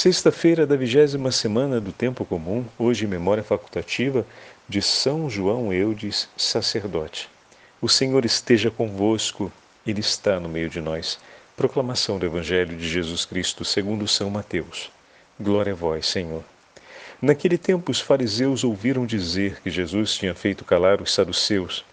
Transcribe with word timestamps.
Sexta-feira 0.00 0.64
da 0.64 0.76
vigésima 0.76 1.32
semana 1.32 1.80
do 1.80 1.90
Tempo 1.90 2.24
Comum, 2.24 2.64
hoje 2.78 3.04
memória 3.04 3.42
facultativa 3.42 4.24
de 4.68 4.80
São 4.80 5.28
João 5.28 5.72
Eudes, 5.72 6.28
sacerdote. 6.36 7.28
O 7.82 7.88
Senhor 7.88 8.24
esteja 8.24 8.70
convosco, 8.70 9.50
Ele 9.84 9.98
está 9.98 10.38
no 10.38 10.48
meio 10.48 10.70
de 10.70 10.80
nós. 10.80 11.18
Proclamação 11.56 12.16
do 12.16 12.24
Evangelho 12.24 12.76
de 12.76 12.88
Jesus 12.88 13.24
Cristo 13.24 13.64
segundo 13.64 14.06
São 14.06 14.30
Mateus. 14.30 14.88
Glória 15.40 15.72
a 15.72 15.74
vós, 15.74 16.06
Senhor. 16.06 16.44
Naquele 17.20 17.58
tempo 17.58 17.90
os 17.90 18.00
fariseus 18.00 18.62
ouviram 18.62 19.04
dizer 19.04 19.60
que 19.62 19.68
Jesus 19.68 20.14
tinha 20.14 20.32
feito 20.32 20.64
calar 20.64 21.02
os 21.02 21.12
saduceus. 21.12 21.84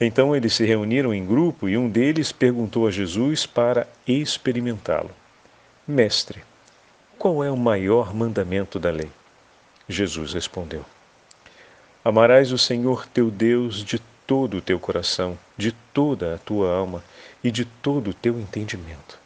Então 0.00 0.34
eles 0.34 0.54
se 0.54 0.64
reuniram 0.64 1.12
em 1.12 1.26
grupo 1.26 1.68
e 1.68 1.76
um 1.76 1.90
deles 1.90 2.32
perguntou 2.32 2.86
a 2.86 2.90
Jesus 2.90 3.44
para 3.44 3.86
experimentá-lo: 4.08 5.10
Mestre, 5.86 6.42
qual 7.18 7.42
é 7.42 7.50
o 7.50 7.56
maior 7.56 8.14
mandamento 8.14 8.78
da 8.78 8.90
lei? 8.90 9.10
Jesus 9.88 10.32
respondeu: 10.32 10.84
Amarás 12.04 12.52
o 12.52 12.58
Senhor 12.58 13.06
teu 13.06 13.30
Deus 13.30 13.84
de 13.84 13.98
todo 14.26 14.58
o 14.58 14.60
teu 14.60 14.78
coração, 14.78 15.38
de 15.56 15.72
toda 15.92 16.34
a 16.34 16.38
tua 16.38 16.74
alma 16.74 17.04
e 17.42 17.50
de 17.50 17.64
todo 17.64 18.10
o 18.10 18.14
teu 18.14 18.38
entendimento. 18.38 19.18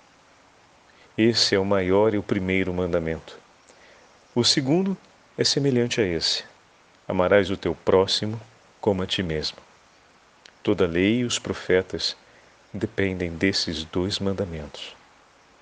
Esse 1.16 1.54
é 1.54 1.58
o 1.58 1.64
maior 1.64 2.14
e 2.14 2.18
o 2.18 2.22
primeiro 2.22 2.72
mandamento. 2.72 3.36
O 4.34 4.44
segundo 4.44 4.96
é 5.36 5.44
semelhante 5.44 6.00
a 6.00 6.04
esse: 6.04 6.44
Amarás 7.06 7.50
o 7.50 7.56
teu 7.56 7.74
próximo 7.74 8.40
como 8.80 9.02
a 9.02 9.06
ti 9.06 9.22
mesmo. 9.22 9.58
Toda 10.62 10.84
a 10.84 10.88
lei 10.88 11.20
e 11.20 11.24
os 11.24 11.38
profetas 11.38 12.16
dependem 12.72 13.30
desses 13.30 13.84
dois 13.84 14.18
mandamentos. 14.18 14.94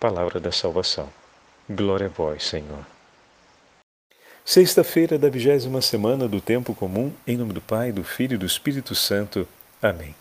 Palavra 0.00 0.40
da 0.40 0.52
salvação. 0.52 1.08
Glória 1.68 2.06
a 2.06 2.10
vós, 2.10 2.44
Senhor. 2.44 2.86
Sexta-feira 4.44 5.18
da 5.18 5.28
vigésima 5.28 5.82
semana 5.82 6.28
do 6.28 6.40
Tempo 6.40 6.72
Comum, 6.72 7.10
em 7.26 7.36
nome 7.36 7.52
do 7.52 7.60
Pai, 7.60 7.90
do 7.90 8.04
Filho 8.04 8.36
e 8.36 8.38
do 8.38 8.46
Espírito 8.46 8.94
Santo. 8.94 9.48
Amém. 9.82 10.14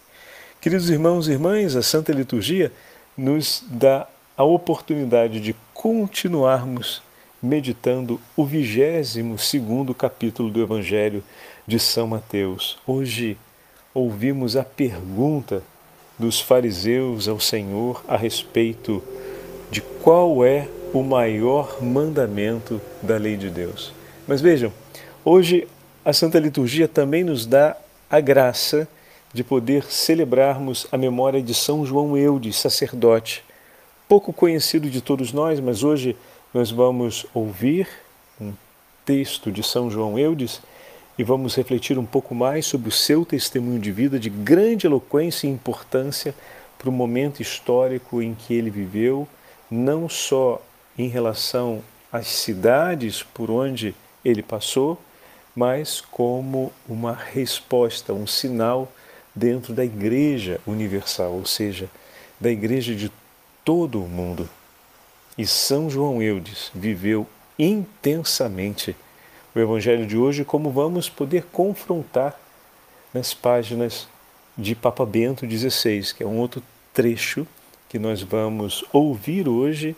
Queridos 0.59 0.89
irmãos 0.89 1.27
e 1.27 1.33
irmãs, 1.33 1.75
a 1.75 1.83
Santa 1.83 2.11
Liturgia 2.11 2.71
nos 3.15 3.63
dá 3.67 4.07
a 4.35 4.43
oportunidade 4.43 5.39
de 5.39 5.55
continuarmos 5.71 7.03
meditando 7.39 8.19
o 8.35 8.43
vigésimo 8.43 9.37
segundo 9.37 9.93
capítulo 9.93 10.49
do 10.49 10.63
Evangelho 10.63 11.23
de 11.67 11.79
São 11.79 12.07
Mateus. 12.07 12.79
Hoje 12.87 13.37
ouvimos 13.93 14.57
a 14.57 14.63
pergunta 14.63 15.61
dos 16.17 16.41
fariseus 16.41 17.27
ao 17.27 17.39
Senhor 17.39 18.03
a 18.07 18.17
respeito 18.17 19.03
de 19.69 19.81
qual 19.81 20.43
é 20.43 20.67
o 20.99 21.03
maior 21.03 21.83
mandamento 21.83 22.81
da 23.01 23.17
lei 23.17 23.35
de 23.35 23.49
Deus. 23.49 23.93
Mas 24.27 24.39
vejam, 24.39 24.71
hoje 25.25 25.67
a 26.05 26.13
Santa 26.13 26.39
Liturgia 26.39 26.87
também 26.87 27.23
nos 27.23 27.45
dá 27.45 27.75
a 28.09 28.21
graça 28.21 28.87
de 29.33 29.43
poder 29.43 29.83
celebrarmos 29.91 30.87
a 30.91 30.97
memória 30.97 31.41
de 31.41 31.53
São 31.53 31.85
João 31.85 32.15
Eudes, 32.15 32.57
sacerdote, 32.57 33.43
pouco 34.07 34.31
conhecido 34.31 34.89
de 34.89 35.01
todos 35.01 35.33
nós, 35.33 35.59
mas 35.59 35.83
hoje 35.83 36.15
nós 36.53 36.71
vamos 36.71 37.25
ouvir 37.33 37.89
um 38.39 38.53
texto 39.03 39.51
de 39.51 39.61
São 39.61 39.91
João 39.91 40.17
Eudes 40.17 40.61
e 41.17 41.23
vamos 41.23 41.55
refletir 41.55 41.99
um 41.99 42.05
pouco 42.05 42.33
mais 42.33 42.65
sobre 42.65 42.87
o 42.87 42.91
seu 42.91 43.25
testemunho 43.25 43.79
de 43.79 43.91
vida 43.91 44.17
de 44.17 44.29
grande 44.29 44.87
eloquência 44.87 45.47
e 45.47 45.49
importância 45.49 46.33
para 46.77 46.89
o 46.89 46.93
momento 46.93 47.41
histórico 47.41 48.21
em 48.21 48.33
que 48.33 48.53
ele 48.53 48.69
viveu, 48.69 49.27
não 49.69 50.07
só 50.07 50.61
em 50.97 51.07
relação 51.07 51.83
às 52.11 52.27
cidades 52.27 53.23
por 53.23 53.51
onde 53.51 53.95
ele 54.23 54.41
passou, 54.41 54.99
mas 55.55 56.01
como 56.01 56.71
uma 56.87 57.13
resposta, 57.13 58.13
um 58.13 58.27
sinal 58.27 58.91
dentro 59.33 59.73
da 59.73 59.83
Igreja 59.83 60.59
Universal, 60.65 61.33
ou 61.33 61.45
seja, 61.45 61.89
da 62.39 62.49
Igreja 62.49 62.95
de 62.95 63.11
todo 63.63 64.01
o 64.01 64.07
mundo. 64.07 64.49
E 65.37 65.45
São 65.45 65.89
João 65.89 66.21
Eudes 66.21 66.71
viveu 66.73 67.27
intensamente 67.59 68.95
o 69.53 69.59
Evangelho 69.59 70.05
de 70.05 70.17
hoje, 70.17 70.43
como 70.43 70.69
vamos 70.69 71.09
poder 71.09 71.45
confrontar 71.51 72.37
nas 73.13 73.33
páginas 73.33 74.07
de 74.57 74.75
Papa 74.75 75.05
Bento 75.05 75.45
XVI, 75.49 76.13
que 76.13 76.23
é 76.23 76.25
um 76.25 76.37
outro 76.37 76.61
trecho 76.93 77.47
que 77.89 77.99
nós 77.99 78.21
vamos 78.21 78.83
ouvir 78.91 79.47
hoje 79.47 79.95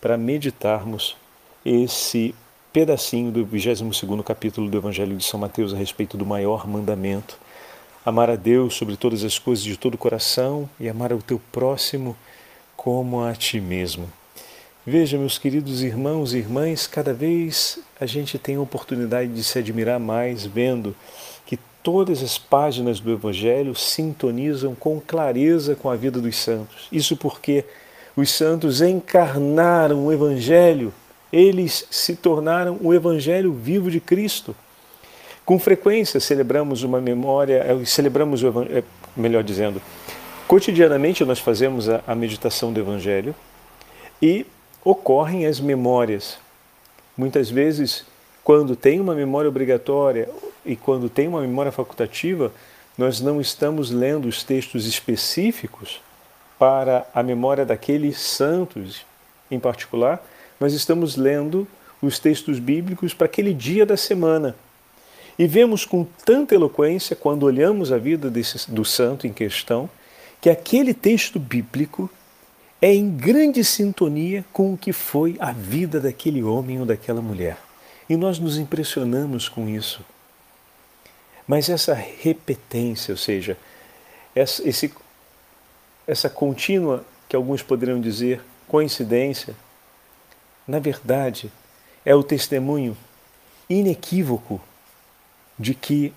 para 0.00 0.16
meditarmos 0.16 1.16
esse 1.64 2.34
pedacinho 2.72 3.30
do 3.30 3.44
22º 3.44 4.22
capítulo 4.22 4.70
do 4.70 4.78
Evangelho 4.78 5.16
de 5.16 5.24
São 5.24 5.38
Mateus 5.38 5.74
a 5.74 5.76
respeito 5.76 6.16
do 6.16 6.24
maior 6.24 6.66
mandamento, 6.66 7.36
amar 8.04 8.30
a 8.30 8.36
Deus 8.36 8.74
sobre 8.74 8.96
todas 8.96 9.24
as 9.24 9.38
coisas 9.38 9.64
de 9.64 9.76
todo 9.76 9.94
o 9.94 9.98
coração 9.98 10.68
e 10.78 10.88
amar 10.88 11.12
ao 11.12 11.20
teu 11.20 11.40
próximo 11.52 12.16
como 12.76 13.22
a 13.22 13.34
ti 13.34 13.60
mesmo. 13.60 14.08
Veja, 14.86 15.18
meus 15.18 15.36
queridos 15.36 15.82
irmãos 15.82 16.32
e 16.32 16.38
irmãs, 16.38 16.86
cada 16.86 17.12
vez 17.12 17.78
a 18.00 18.06
gente 18.06 18.38
tem 18.38 18.56
a 18.56 18.60
oportunidade 18.60 19.30
de 19.30 19.44
se 19.44 19.58
admirar 19.58 20.00
mais 20.00 20.46
vendo 20.46 20.96
que 21.44 21.58
todas 21.82 22.22
as 22.22 22.38
páginas 22.38 22.98
do 22.98 23.12
Evangelho 23.12 23.74
sintonizam 23.74 24.74
com 24.74 24.98
clareza 24.98 25.76
com 25.76 25.90
a 25.90 25.96
vida 25.96 26.18
dos 26.18 26.36
santos. 26.36 26.88
Isso 26.90 27.14
porque 27.16 27.66
os 28.16 28.30
santos 28.30 28.80
encarnaram 28.80 30.06
o 30.06 30.12
Evangelho, 30.12 30.92
eles 31.32 31.86
se 31.90 32.16
tornaram 32.16 32.78
o 32.82 32.92
Evangelho 32.92 33.52
vivo 33.52 33.90
de 33.90 34.00
Cristo. 34.00 34.54
Com 35.44 35.58
frequência 35.58 36.20
celebramos 36.20 36.82
uma 36.82 37.00
memória, 37.00 37.64
eh, 37.66 37.84
celebramos 37.84 38.42
o 38.42 38.62
eh, 38.62 38.82
melhor 39.16 39.42
dizendo, 39.42 39.80
cotidianamente 40.46 41.24
nós 41.24 41.38
fazemos 41.38 41.88
a, 41.88 42.02
a 42.06 42.14
meditação 42.14 42.72
do 42.72 42.80
Evangelho 42.80 43.34
e 44.20 44.46
ocorrem 44.84 45.46
as 45.46 45.60
memórias. 45.60 46.38
Muitas 47.16 47.50
vezes, 47.50 48.04
quando 48.42 48.74
tem 48.74 49.00
uma 49.00 49.14
memória 49.14 49.48
obrigatória 49.48 50.28
e 50.64 50.74
quando 50.74 51.08
tem 51.08 51.28
uma 51.28 51.40
memória 51.40 51.72
facultativa, 51.72 52.52
nós 52.96 53.20
não 53.20 53.40
estamos 53.40 53.90
lendo 53.90 54.26
os 54.28 54.42
textos 54.42 54.86
específicos 54.86 56.00
para 56.60 57.06
a 57.14 57.22
memória 57.22 57.64
daqueles 57.64 58.20
santos 58.20 59.06
em 59.50 59.58
particular, 59.58 60.22
nós 60.60 60.74
estamos 60.74 61.16
lendo 61.16 61.66
os 62.02 62.18
textos 62.18 62.58
bíblicos 62.58 63.14
para 63.14 63.24
aquele 63.24 63.54
dia 63.54 63.86
da 63.86 63.96
semana. 63.96 64.54
E 65.38 65.46
vemos 65.46 65.86
com 65.86 66.04
tanta 66.22 66.54
eloquência, 66.54 67.16
quando 67.16 67.44
olhamos 67.44 67.90
a 67.90 67.96
vida 67.96 68.30
desse, 68.30 68.70
do 68.70 68.84
santo 68.84 69.26
em 69.26 69.32
questão, 69.32 69.88
que 70.38 70.50
aquele 70.50 70.92
texto 70.92 71.40
bíblico 71.40 72.10
é 72.82 72.94
em 72.94 73.10
grande 73.10 73.64
sintonia 73.64 74.44
com 74.52 74.74
o 74.74 74.76
que 74.76 74.92
foi 74.92 75.36
a 75.40 75.52
vida 75.52 75.98
daquele 75.98 76.42
homem 76.42 76.78
ou 76.78 76.84
daquela 76.84 77.22
mulher. 77.22 77.56
E 78.06 78.18
nós 78.18 78.38
nos 78.38 78.58
impressionamos 78.58 79.48
com 79.48 79.66
isso. 79.66 80.04
Mas 81.48 81.70
essa 81.70 81.94
repetência, 81.94 83.12
ou 83.12 83.18
seja, 83.18 83.56
esse 84.36 84.92
essa 86.10 86.28
contínua, 86.28 87.04
que 87.28 87.36
alguns 87.36 87.62
poderiam 87.62 88.00
dizer, 88.00 88.42
coincidência, 88.66 89.54
na 90.66 90.80
verdade, 90.80 91.52
é 92.04 92.12
o 92.12 92.22
testemunho 92.24 92.96
inequívoco 93.68 94.60
de 95.56 95.72
que 95.72 96.12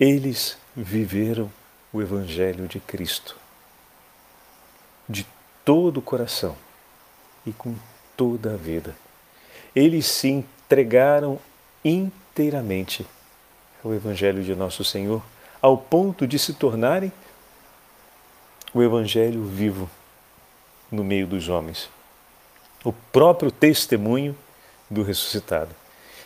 eles 0.00 0.58
viveram 0.74 1.48
o 1.92 2.02
Evangelho 2.02 2.66
de 2.66 2.80
Cristo 2.80 3.36
de 5.08 5.24
todo 5.64 5.98
o 5.98 6.02
coração 6.02 6.56
e 7.46 7.52
com 7.52 7.76
toda 8.16 8.54
a 8.54 8.56
vida. 8.56 8.96
Eles 9.76 10.06
se 10.06 10.28
entregaram 10.28 11.38
inteiramente 11.84 13.06
ao 13.84 13.94
Evangelho 13.94 14.42
de 14.42 14.56
Nosso 14.56 14.82
Senhor, 14.82 15.22
ao 15.62 15.78
ponto 15.78 16.26
de 16.26 16.36
se 16.36 16.54
tornarem 16.54 17.12
o 18.74 18.82
Evangelho 18.82 19.44
vivo 19.44 19.88
no 20.90 21.04
meio 21.04 21.28
dos 21.28 21.48
homens. 21.48 21.88
O 22.84 22.92
próprio 22.92 23.50
testemunho 23.50 24.36
do 24.90 25.02
ressuscitado. 25.02 25.70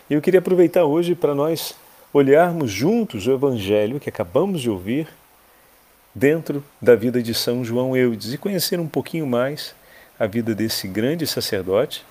E 0.08 0.14
eu 0.14 0.22
queria 0.22 0.40
aproveitar 0.40 0.84
hoje 0.84 1.14
para 1.14 1.34
nós 1.34 1.74
olharmos 2.12 2.70
juntos 2.70 3.26
o 3.26 3.32
Evangelho 3.32 4.00
que 4.00 4.08
acabamos 4.08 4.62
de 4.62 4.70
ouvir 4.70 5.06
dentro 6.14 6.64
da 6.80 6.96
vida 6.96 7.22
de 7.22 7.34
São 7.34 7.62
João 7.62 7.94
Eudes 7.94 8.32
e 8.32 8.38
conhecer 8.38 8.80
um 8.80 8.88
pouquinho 8.88 9.26
mais 9.26 9.74
a 10.18 10.26
vida 10.26 10.54
desse 10.54 10.88
grande 10.88 11.26
sacerdote, 11.26 12.04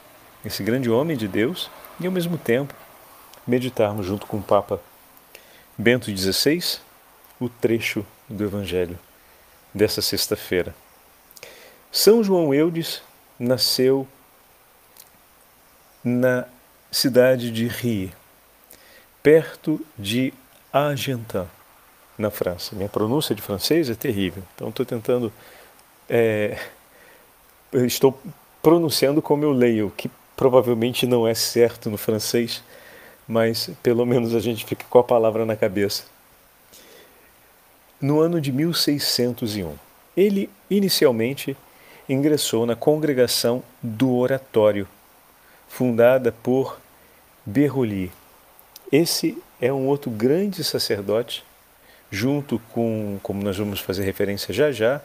esse 0.46 0.62
grande 0.64 0.90
homem 0.90 1.18
de 1.18 1.28
Deus, 1.28 1.70
e 2.00 2.06
ao 2.06 2.12
mesmo 2.12 2.38
tempo 2.38 2.74
meditarmos 3.46 4.06
junto 4.06 4.28
com 4.28 4.38
o 4.38 4.44
Papa 4.44 4.80
Bento 5.76 6.16
XVI 6.16 6.78
o 7.40 7.50
trecho 7.50 8.06
do 8.30 8.44
Evangelho 8.44 8.98
dessa 9.78 10.02
sexta-feira. 10.02 10.76
São 11.92 12.24
João 12.24 12.54
Eudes 12.54 13.02
nasceu 13.40 14.08
na 16.04 16.46
cidade 16.92 17.52
de 17.52 17.68
Rie, 17.68 18.12
perto 19.22 19.80
de 19.98 20.34
Argentan, 20.72 21.48
na 22.18 22.30
França. 22.30 22.76
Minha 22.76 22.90
pronúncia 22.90 23.36
de 23.36 23.42
francês 23.42 23.90
é 23.90 23.96
terrível, 23.96 24.44
então 24.56 24.70
estou 24.70 24.86
tentando. 24.86 25.32
É, 26.10 26.58
estou 27.74 28.20
pronunciando 28.62 29.22
como 29.22 29.44
eu 29.44 29.52
leio, 29.52 29.92
que 29.96 30.10
provavelmente 30.36 31.06
não 31.06 31.28
é 31.28 31.34
certo 31.34 31.90
no 31.90 31.98
francês, 31.98 32.64
mas 33.28 33.70
pelo 33.84 34.06
menos 34.06 34.34
a 34.34 34.40
gente 34.40 34.66
fica 34.66 34.86
com 34.90 35.00
a 35.00 35.04
palavra 35.04 35.46
na 35.46 35.56
cabeça. 35.56 36.04
No 38.00 38.20
ano 38.20 38.40
de 38.40 38.52
1601, 38.52 39.74
ele 40.16 40.52
inicialmente 40.70 41.58
ingressou 42.08 42.64
na 42.64 42.76
congregação 42.76 43.64
do 43.82 44.16
Oratório, 44.16 44.88
fundada 45.68 46.32
por 46.32 46.80
Berroli. 47.44 48.12
Esse 48.92 49.36
é 49.60 49.74
um 49.74 49.88
outro 49.88 50.12
grande 50.12 50.64
sacerdote, 50.64 51.44
junto 52.12 52.60
com, 52.72 53.18
como 53.24 53.42
nós 53.42 53.58
vamos 53.58 53.80
fazer 53.80 54.04
referência 54.04 54.54
já 54.54 54.72
já, 54.72 55.02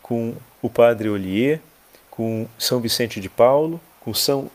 com 0.00 0.32
o 0.62 0.70
padre 0.70 1.08
Ollier, 1.08 1.60
com 2.08 2.46
São 2.56 2.78
Vicente 2.78 3.20
de 3.20 3.28
Paulo, 3.28 3.80
com 3.98 4.14
São 4.14 4.48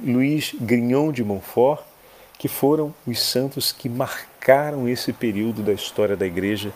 Luís 0.00 0.54
Grignon 0.60 1.10
de 1.10 1.24
Montfort, 1.24 1.82
que 2.38 2.46
foram 2.46 2.94
os 3.04 3.20
santos 3.20 3.72
que 3.72 3.88
marcaram 3.88 4.88
esse 4.88 5.12
período 5.12 5.60
da 5.60 5.72
história 5.72 6.16
da 6.16 6.24
igreja 6.24 6.72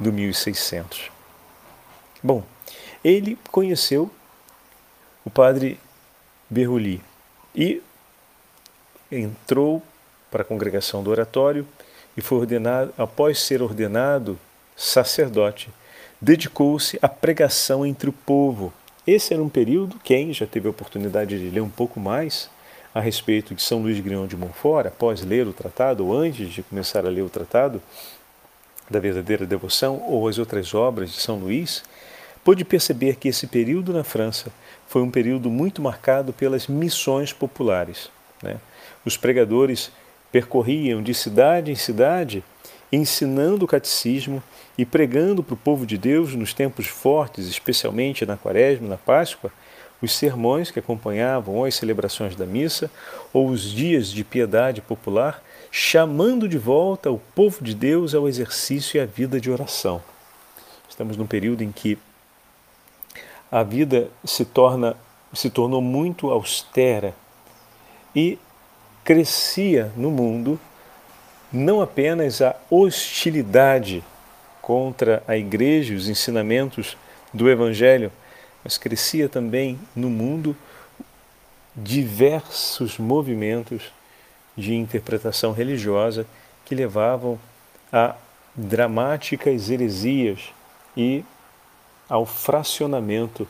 do 0.00 0.12
1600. 0.12 1.10
Bom, 2.22 2.42
ele 3.04 3.38
conheceu 3.50 4.10
o 5.24 5.30
padre 5.30 5.78
Berruli 6.50 7.02
e 7.54 7.82
entrou 9.10 9.82
para 10.30 10.42
a 10.42 10.44
congregação 10.44 11.02
do 11.02 11.10
oratório 11.10 11.66
e 12.16 12.20
foi 12.20 12.38
ordenado, 12.38 12.92
após 12.98 13.40
ser 13.40 13.62
ordenado 13.62 14.38
sacerdote, 14.76 15.70
dedicou-se 16.20 16.98
à 17.00 17.08
pregação 17.08 17.86
entre 17.86 18.10
o 18.10 18.12
povo. 18.12 18.72
Esse 19.06 19.32
era 19.32 19.42
um 19.42 19.48
período, 19.48 19.98
quem 20.02 20.32
já 20.32 20.46
teve 20.46 20.66
a 20.66 20.70
oportunidade 20.70 21.38
de 21.38 21.50
ler 21.50 21.60
um 21.60 21.70
pouco 21.70 21.98
mais 22.00 22.50
a 22.94 23.00
respeito 23.00 23.54
de 23.54 23.62
São 23.62 23.82
Luís 23.82 24.00
Grignon 24.00 24.26
de 24.26 24.36
Montfort, 24.36 24.86
após 24.86 25.22
ler 25.22 25.46
o 25.46 25.52
tratado, 25.52 26.06
ou 26.06 26.16
antes 26.16 26.48
de 26.50 26.62
começar 26.62 27.06
a 27.06 27.08
ler 27.08 27.22
o 27.22 27.28
tratado 27.28 27.80
da 28.90 28.98
verdadeira 28.98 29.46
devoção, 29.46 30.02
ou 30.06 30.28
as 30.28 30.38
outras 30.38 30.74
obras 30.74 31.10
de 31.12 31.20
São 31.20 31.38
Luís, 31.38 31.82
pôde 32.44 32.64
perceber 32.64 33.16
que 33.16 33.28
esse 33.28 33.46
período 33.46 33.92
na 33.92 34.02
França 34.02 34.50
foi 34.86 35.02
um 35.02 35.10
período 35.10 35.50
muito 35.50 35.82
marcado 35.82 36.32
pelas 36.32 36.66
missões 36.66 37.32
populares. 37.32 38.10
Né? 38.42 38.56
Os 39.04 39.16
pregadores 39.16 39.90
percorriam 40.32 41.02
de 41.02 41.12
cidade 41.14 41.70
em 41.70 41.74
cidade, 41.74 42.42
ensinando 42.90 43.64
o 43.64 43.68
catecismo 43.68 44.42
e 44.76 44.84
pregando 44.84 45.42
para 45.42 45.54
o 45.54 45.58
povo 45.58 45.84
de 45.84 45.98
Deus 45.98 46.34
nos 46.34 46.54
tempos 46.54 46.86
fortes, 46.86 47.46
especialmente 47.46 48.24
na 48.24 48.36
Quaresma, 48.36 48.88
na 48.88 48.96
Páscoa, 48.96 49.52
os 50.00 50.12
sermões 50.12 50.70
que 50.70 50.78
acompanhavam 50.78 51.56
ou 51.56 51.64
as 51.64 51.74
celebrações 51.74 52.36
da 52.36 52.46
missa 52.46 52.90
ou 53.32 53.48
os 53.48 53.62
dias 53.62 54.08
de 54.08 54.22
piedade 54.22 54.80
popular, 54.80 55.42
chamando 55.70 56.48
de 56.48 56.58
volta 56.58 57.10
o 57.10 57.18
povo 57.34 57.62
de 57.62 57.74
Deus 57.74 58.14
ao 58.14 58.28
exercício 58.28 58.98
e 58.98 59.00
à 59.00 59.06
vida 59.06 59.40
de 59.40 59.50
oração. 59.50 60.02
Estamos 60.88 61.16
num 61.16 61.26
período 61.26 61.62
em 61.62 61.70
que 61.70 61.98
a 63.50 63.62
vida 63.62 64.08
se 64.24 64.44
torna 64.44 64.96
se 65.32 65.50
tornou 65.50 65.82
muito 65.82 66.30
austera 66.30 67.14
e 68.16 68.38
crescia 69.04 69.92
no 69.94 70.10
mundo 70.10 70.58
não 71.52 71.80
apenas 71.80 72.42
a 72.42 72.56
hostilidade 72.70 74.02
contra 74.60 75.22
a 75.26 75.36
igreja 75.36 75.92
e 75.92 75.96
os 75.96 76.08
ensinamentos 76.08 76.96
do 77.32 77.48
evangelho, 77.48 78.12
mas 78.62 78.76
crescia 78.76 79.28
também 79.28 79.78
no 79.94 80.10
mundo 80.10 80.56
diversos 81.74 82.98
movimentos 82.98 83.92
de 84.58 84.74
interpretação 84.74 85.52
religiosa 85.52 86.26
que 86.64 86.74
levavam 86.74 87.38
a 87.92 88.16
dramáticas 88.54 89.70
heresias 89.70 90.52
e 90.96 91.24
ao 92.08 92.26
fracionamento 92.26 93.46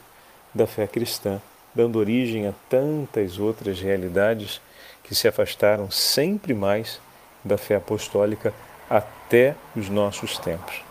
da 0.55 0.67
fé 0.67 0.87
cristã, 0.87 1.41
dando 1.75 1.99
origem 1.99 2.47
a 2.47 2.53
tantas 2.69 3.39
outras 3.39 3.81
realidades 3.81 4.61
que 5.03 5.15
se 5.15 5.27
afastaram 5.27 5.91
sempre 5.91 6.53
mais 6.53 7.01
da 7.43 7.57
fé 7.57 7.77
apostólica 7.77 8.53
até 8.91 9.55
os 9.75 9.89
nossos 9.89 10.37
tempos. 10.37 10.83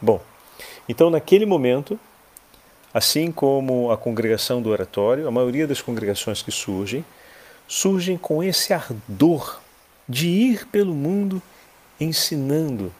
Bom, 0.00 0.20
então 0.88 1.08
naquele 1.08 1.46
momento, 1.46 1.98
assim 2.92 3.30
como 3.30 3.92
a 3.92 3.96
congregação 3.96 4.60
do 4.60 4.70
oratório, 4.70 5.28
a 5.28 5.30
maioria 5.30 5.68
das 5.68 5.80
congregações 5.80 6.42
que 6.42 6.50
surgem, 6.50 7.04
surgem 7.72 8.18
com 8.18 8.44
esse 8.44 8.74
ardor 8.74 9.58
de 10.06 10.28
ir 10.28 10.66
pelo 10.66 10.92
mundo 10.92 11.40
ensinando 11.98 12.92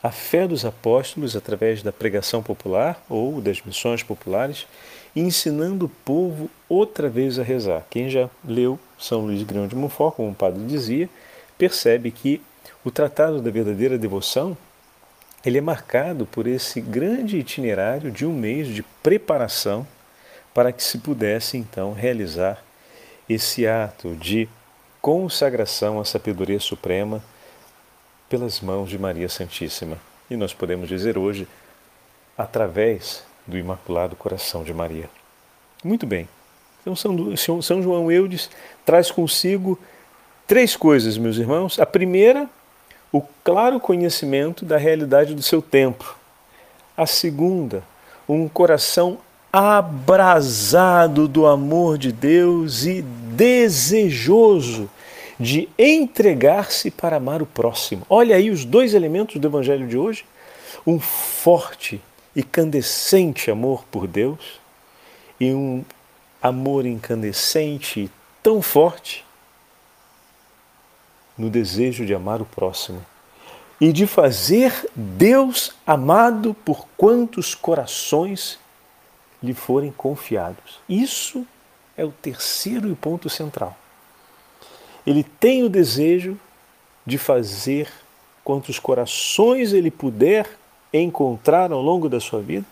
a 0.00 0.12
fé 0.12 0.46
dos 0.46 0.64
apóstolos 0.64 1.34
através 1.34 1.82
da 1.82 1.90
pregação 1.90 2.40
popular 2.40 3.04
ou 3.08 3.40
das 3.40 3.60
missões 3.60 4.00
populares, 4.00 4.68
ensinando 5.16 5.86
o 5.86 5.88
povo 5.88 6.48
outra 6.68 7.08
vez 7.08 7.40
a 7.40 7.42
rezar. 7.42 7.84
Quem 7.90 8.08
já 8.08 8.30
leu 8.44 8.78
São 8.96 9.22
Luís 9.22 9.42
Grão 9.42 9.66
de 9.66 9.74
Montfort, 9.74 10.14
como 10.14 10.30
o 10.30 10.34
padre 10.34 10.64
dizia, 10.64 11.10
percebe 11.58 12.12
que 12.12 12.40
o 12.84 12.92
tratado 12.92 13.42
da 13.42 13.50
verdadeira 13.50 13.98
devoção 13.98 14.56
ele 15.44 15.58
é 15.58 15.60
marcado 15.60 16.24
por 16.24 16.46
esse 16.46 16.80
grande 16.80 17.36
itinerário 17.36 18.12
de 18.12 18.24
um 18.24 18.32
mês 18.32 18.68
de 18.68 18.84
preparação 19.02 19.84
para 20.54 20.70
que 20.70 20.84
se 20.84 20.98
pudesse 20.98 21.56
então 21.56 21.92
realizar 21.92 22.62
esse 23.28 23.66
ato 23.66 24.14
de 24.16 24.48
consagração 25.00 26.00
à 26.00 26.04
sabedoria 26.04 26.58
suprema 26.58 27.22
pelas 28.28 28.60
mãos 28.60 28.88
de 28.90 28.98
Maria 28.98 29.28
Santíssima. 29.28 29.98
E 30.30 30.36
nós 30.36 30.52
podemos 30.52 30.88
dizer 30.88 31.16
hoje, 31.16 31.48
através 32.36 33.24
do 33.46 33.56
Imaculado 33.56 34.14
Coração 34.14 34.62
de 34.62 34.74
Maria. 34.74 35.08
Muito 35.82 36.06
bem. 36.06 36.28
Então, 36.80 36.94
São 37.62 37.82
João 37.82 38.10
Eudes 38.10 38.50
traz 38.84 39.10
consigo 39.10 39.78
três 40.46 40.76
coisas, 40.76 41.18
meus 41.18 41.36
irmãos. 41.36 41.78
A 41.78 41.86
primeira, 41.86 42.48
o 43.12 43.22
claro 43.42 43.80
conhecimento 43.80 44.64
da 44.64 44.76
realidade 44.76 45.34
do 45.34 45.42
seu 45.42 45.62
tempo. 45.62 46.16
A 46.96 47.06
segunda, 47.06 47.82
um 48.28 48.48
coração 48.48 49.18
abrasado 49.52 51.26
do 51.26 51.46
amor 51.46 51.98
de 51.98 52.12
Deus 52.12 52.84
e 52.84 53.02
desejoso 53.02 54.90
de 55.38 55.68
entregar-se 55.78 56.90
para 56.90 57.16
amar 57.16 57.40
o 57.40 57.46
próximo. 57.46 58.04
Olha 58.08 58.36
aí 58.36 58.50
os 58.50 58.64
dois 58.64 58.94
elementos 58.94 59.40
do 59.40 59.48
Evangelho 59.48 59.86
de 59.86 59.96
hoje: 59.96 60.24
um 60.86 60.98
forte 60.98 62.00
e 62.34 62.42
candescente 62.42 63.50
amor 63.50 63.84
por 63.90 64.06
Deus 64.06 64.60
e 65.40 65.52
um 65.52 65.84
amor 66.42 66.86
incandescente 66.86 68.10
tão 68.42 68.60
forte 68.60 69.24
no 71.36 71.48
desejo 71.48 72.04
de 72.04 72.14
amar 72.14 72.42
o 72.42 72.44
próximo 72.44 73.04
e 73.80 73.92
de 73.92 74.06
fazer 74.06 74.88
Deus 74.94 75.72
amado 75.86 76.52
por 76.64 76.86
quantos 76.96 77.54
corações 77.54 78.58
lhe 79.42 79.54
forem 79.54 79.92
confiados. 79.92 80.80
Isso 80.88 81.46
é 81.96 82.04
o 82.04 82.12
terceiro 82.12 82.90
e 82.90 82.94
ponto 82.94 83.28
central. 83.28 83.76
Ele 85.06 85.24
tem 85.24 85.64
o 85.64 85.68
desejo 85.68 86.38
de 87.06 87.18
fazer 87.18 87.90
quantos 88.44 88.78
corações 88.78 89.72
ele 89.72 89.90
puder 89.90 90.48
encontrar 90.92 91.72
ao 91.72 91.82
longo 91.82 92.08
da 92.08 92.20
sua 92.20 92.40
vida, 92.40 92.66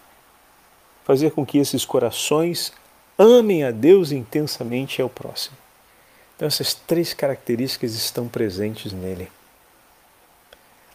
fazer 1.04 1.30
com 1.32 1.44
que 1.44 1.58
esses 1.58 1.84
corações 1.84 2.72
amem 3.18 3.64
a 3.64 3.70
Deus 3.70 4.12
intensamente 4.12 4.98
e 4.98 5.02
ao 5.02 5.08
próximo. 5.08 5.56
Então, 6.34 6.46
essas 6.46 6.74
três 6.74 7.14
características 7.14 7.94
estão 7.94 8.28
presentes 8.28 8.92
nele. 8.92 9.30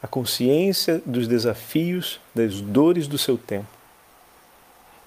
A 0.02 0.08
consciência 0.08 1.02
dos 1.06 1.28
desafios, 1.28 2.20
das 2.34 2.62
dores 2.62 3.08
do 3.08 3.18
seu 3.18 3.38
tempo. 3.38 3.81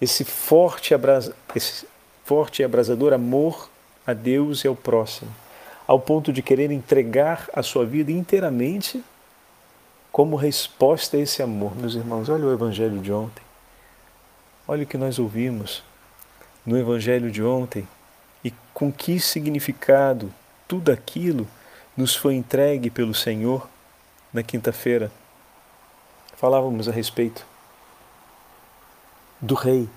Esse 0.00 0.24
forte, 0.24 0.94
abrasa, 0.94 1.34
esse 1.54 1.86
forte 2.24 2.62
e 2.62 2.64
abrasador 2.64 3.12
amor 3.12 3.68
a 4.06 4.12
Deus 4.12 4.64
e 4.64 4.68
ao 4.68 4.76
próximo 4.76 5.30
ao 5.86 6.00
ponto 6.00 6.32
de 6.32 6.42
querer 6.42 6.70
entregar 6.70 7.48
a 7.52 7.62
sua 7.62 7.84
vida 7.84 8.10
inteiramente 8.10 9.04
como 10.10 10.36
resposta 10.36 11.16
a 11.16 11.20
esse 11.20 11.42
amor. 11.42 11.76
Meus 11.76 11.94
irmãos, 11.94 12.28
olha 12.28 12.46
o 12.46 12.52
Evangelho 12.52 13.00
de 13.00 13.12
ontem. 13.12 13.42
Olha 14.66 14.84
o 14.84 14.86
que 14.86 14.96
nós 14.96 15.18
ouvimos 15.18 15.82
no 16.64 16.78
Evangelho 16.78 17.30
de 17.30 17.42
ontem 17.42 17.86
e 18.42 18.52
com 18.72 18.90
que 18.90 19.20
significado 19.20 20.32
tudo 20.66 20.90
aquilo 20.90 21.46
nos 21.96 22.14
foi 22.14 22.34
entregue 22.34 22.90
pelo 22.90 23.14
Senhor 23.14 23.68
na 24.32 24.42
quinta-feira. 24.42 25.12
Falávamos 26.36 26.88
a 26.88 26.92
respeito 26.92 27.46
do 29.40 29.54
rei 29.54 29.88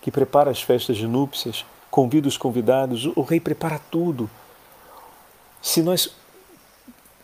que 0.00 0.10
prepara 0.10 0.50
as 0.50 0.60
festas 0.60 0.96
de 0.96 1.06
núpcias, 1.06 1.64
convida 1.90 2.28
os 2.28 2.36
convidados, 2.36 3.06
o 3.16 3.22
rei 3.22 3.40
prepara 3.40 3.80
tudo. 3.90 4.28
Se 5.62 5.80
nós 5.80 6.14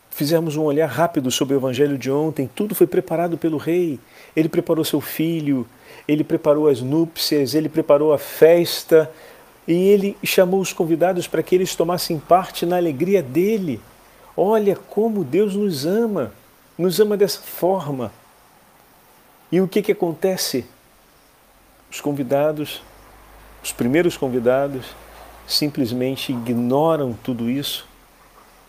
fizermos 0.09 0.55
um 0.55 0.63
olhar 0.63 0.87
rápido 0.87 1.29
sobre 1.29 1.53
o 1.53 1.57
evangelho 1.57 1.97
de 1.97 2.11
ontem, 2.11 2.49
tudo 2.55 2.73
foi 2.73 2.87
preparado 2.87 3.37
pelo 3.37 3.57
rei. 3.57 3.99
Ele 4.35 4.49
preparou 4.49 4.83
seu 4.83 4.99
filho, 4.99 5.67
ele 6.07 6.23
preparou 6.23 6.67
as 6.67 6.81
núpcias, 6.81 7.53
ele 7.53 7.69
preparou 7.69 8.13
a 8.13 8.17
festa 8.17 9.11
e 9.67 9.73
ele 9.73 10.17
chamou 10.23 10.59
os 10.59 10.73
convidados 10.73 11.27
para 11.27 11.43
que 11.43 11.53
eles 11.53 11.75
tomassem 11.75 12.17
parte 12.17 12.65
na 12.65 12.77
alegria 12.77 13.21
dele. 13.21 13.79
Olha 14.35 14.75
como 14.75 15.23
Deus 15.23 15.55
nos 15.55 15.85
ama, 15.85 16.33
nos 16.77 16.99
ama 16.99 17.15
dessa 17.15 17.39
forma. 17.39 18.11
E 19.51 19.61
o 19.61 19.67
que, 19.67 19.81
que 19.81 19.91
acontece? 19.91 20.65
Os 21.91 21.99
convidados, 21.99 22.81
os 23.61 23.73
primeiros 23.73 24.15
convidados, 24.15 24.85
simplesmente 25.45 26.31
ignoram 26.31 27.13
tudo 27.21 27.49
isso. 27.49 27.85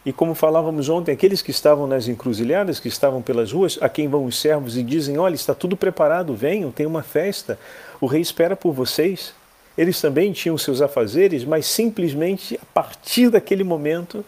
E 0.04 0.12
como 0.12 0.34
falávamos 0.34 0.88
ontem, 0.88 1.12
aqueles 1.12 1.40
que 1.40 1.52
estavam 1.52 1.86
nas 1.86 2.08
encruzilhadas, 2.08 2.80
que 2.80 2.88
estavam 2.88 3.22
pelas 3.22 3.52
ruas, 3.52 3.78
a 3.80 3.88
quem 3.88 4.08
vão 4.08 4.24
os 4.24 4.40
servos 4.40 4.76
e 4.76 4.82
dizem: 4.82 5.16
Olha, 5.18 5.36
está 5.36 5.54
tudo 5.54 5.76
preparado, 5.76 6.34
venham, 6.34 6.72
tem 6.72 6.84
uma 6.84 7.04
festa, 7.04 7.56
o 8.00 8.06
rei 8.06 8.20
espera 8.20 8.56
por 8.56 8.72
vocês. 8.72 9.32
Eles 9.78 10.00
também 10.00 10.32
tinham 10.32 10.58
seus 10.58 10.82
afazeres, 10.82 11.44
mas 11.44 11.64
simplesmente 11.64 12.58
a 12.60 12.66
partir 12.74 13.30
daquele 13.30 13.62
momento 13.62 14.24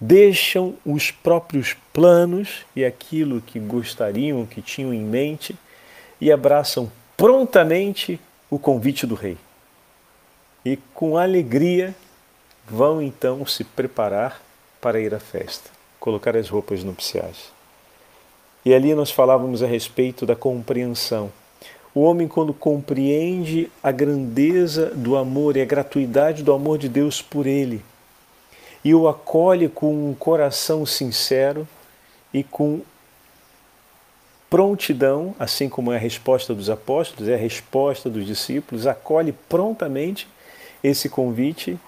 deixam 0.00 0.74
os 0.84 1.10
próprios 1.10 1.76
planos 1.92 2.64
e 2.74 2.84
aquilo 2.84 3.40
que 3.40 3.58
gostariam, 3.60 4.46
que 4.46 4.60
tinham 4.60 4.92
em 4.92 5.02
mente 5.02 5.54
e 6.20 6.32
abraçam 6.32 6.90
prontamente 7.24 8.20
o 8.50 8.58
convite 8.58 9.06
do 9.06 9.14
rei. 9.14 9.38
E 10.62 10.76
com 10.92 11.16
alegria 11.16 11.94
vão 12.68 13.00
então 13.00 13.46
se 13.46 13.64
preparar 13.64 14.42
para 14.78 15.00
ir 15.00 15.14
à 15.14 15.18
festa, 15.18 15.70
colocar 15.98 16.36
as 16.36 16.50
roupas 16.50 16.84
nupciais. 16.84 17.50
E 18.62 18.74
ali 18.74 18.94
nós 18.94 19.10
falávamos 19.10 19.62
a 19.62 19.66
respeito 19.66 20.26
da 20.26 20.36
compreensão. 20.36 21.32
O 21.94 22.02
homem, 22.02 22.28
quando 22.28 22.52
compreende 22.52 23.72
a 23.82 23.90
grandeza 23.90 24.90
do 24.94 25.16
amor 25.16 25.56
e 25.56 25.62
a 25.62 25.64
gratuidade 25.64 26.42
do 26.42 26.52
amor 26.52 26.76
de 26.76 26.90
Deus 26.90 27.22
por 27.22 27.46
ele, 27.46 27.82
e 28.84 28.94
o 28.94 29.08
acolhe 29.08 29.70
com 29.70 30.10
um 30.10 30.12
coração 30.12 30.84
sincero 30.84 31.66
e 32.34 32.44
com 32.44 32.82
prontidão, 34.48 35.34
assim 35.38 35.68
como 35.68 35.92
é 35.92 35.96
a 35.96 35.98
resposta 35.98 36.54
dos 36.54 36.70
apóstolos, 36.70 37.28
é 37.28 37.34
a 37.34 37.38
resposta 37.38 38.08
dos 38.08 38.26
discípulos, 38.26 38.86
acolhe 38.86 39.32
prontamente 39.32 40.28
esse 40.82 41.08
convite, 41.08 41.78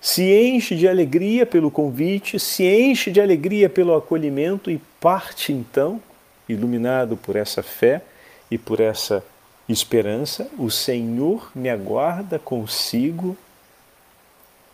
se 0.00 0.22
enche 0.22 0.76
de 0.76 0.88
alegria 0.88 1.44
pelo 1.44 1.70
convite, 1.70 2.38
se 2.38 2.64
enche 2.64 3.10
de 3.10 3.20
alegria 3.20 3.68
pelo 3.68 3.94
acolhimento 3.94 4.70
e 4.70 4.80
parte 5.00 5.52
então, 5.52 6.00
iluminado 6.48 7.16
por 7.16 7.36
essa 7.36 7.62
fé 7.62 8.02
e 8.50 8.56
por 8.56 8.80
essa 8.80 9.24
esperança, 9.68 10.48
o 10.58 10.70
Senhor 10.70 11.50
me 11.54 11.68
aguarda 11.68 12.38
consigo 12.38 13.36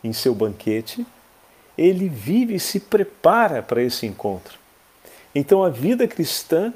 em 0.04 0.12
seu 0.12 0.34
banquete, 0.34 1.06
ele 1.78 2.08
vive 2.08 2.56
e 2.56 2.60
se 2.60 2.78
prepara 2.78 3.62
para 3.62 3.82
esse 3.82 4.04
encontro. 4.06 4.61
Então 5.34 5.62
a 5.64 5.68
vida 5.68 6.06
cristã, 6.06 6.72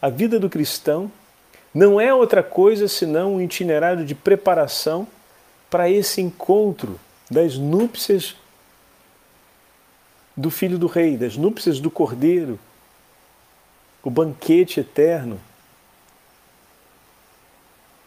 a 0.00 0.08
vida 0.08 0.38
do 0.38 0.48
cristão, 0.48 1.10
não 1.74 2.00
é 2.00 2.12
outra 2.12 2.42
coisa 2.42 2.88
senão 2.88 3.34
um 3.34 3.40
itinerário 3.40 4.04
de 4.04 4.14
preparação 4.14 5.06
para 5.70 5.90
esse 5.90 6.20
encontro 6.20 6.98
das 7.30 7.56
núpcias 7.56 8.36
do 10.36 10.50
Filho 10.50 10.78
do 10.78 10.86
Rei, 10.86 11.16
das 11.16 11.36
núpcias 11.36 11.80
do 11.80 11.90
Cordeiro, 11.90 12.58
o 14.02 14.10
banquete 14.10 14.80
eterno. 14.80 15.38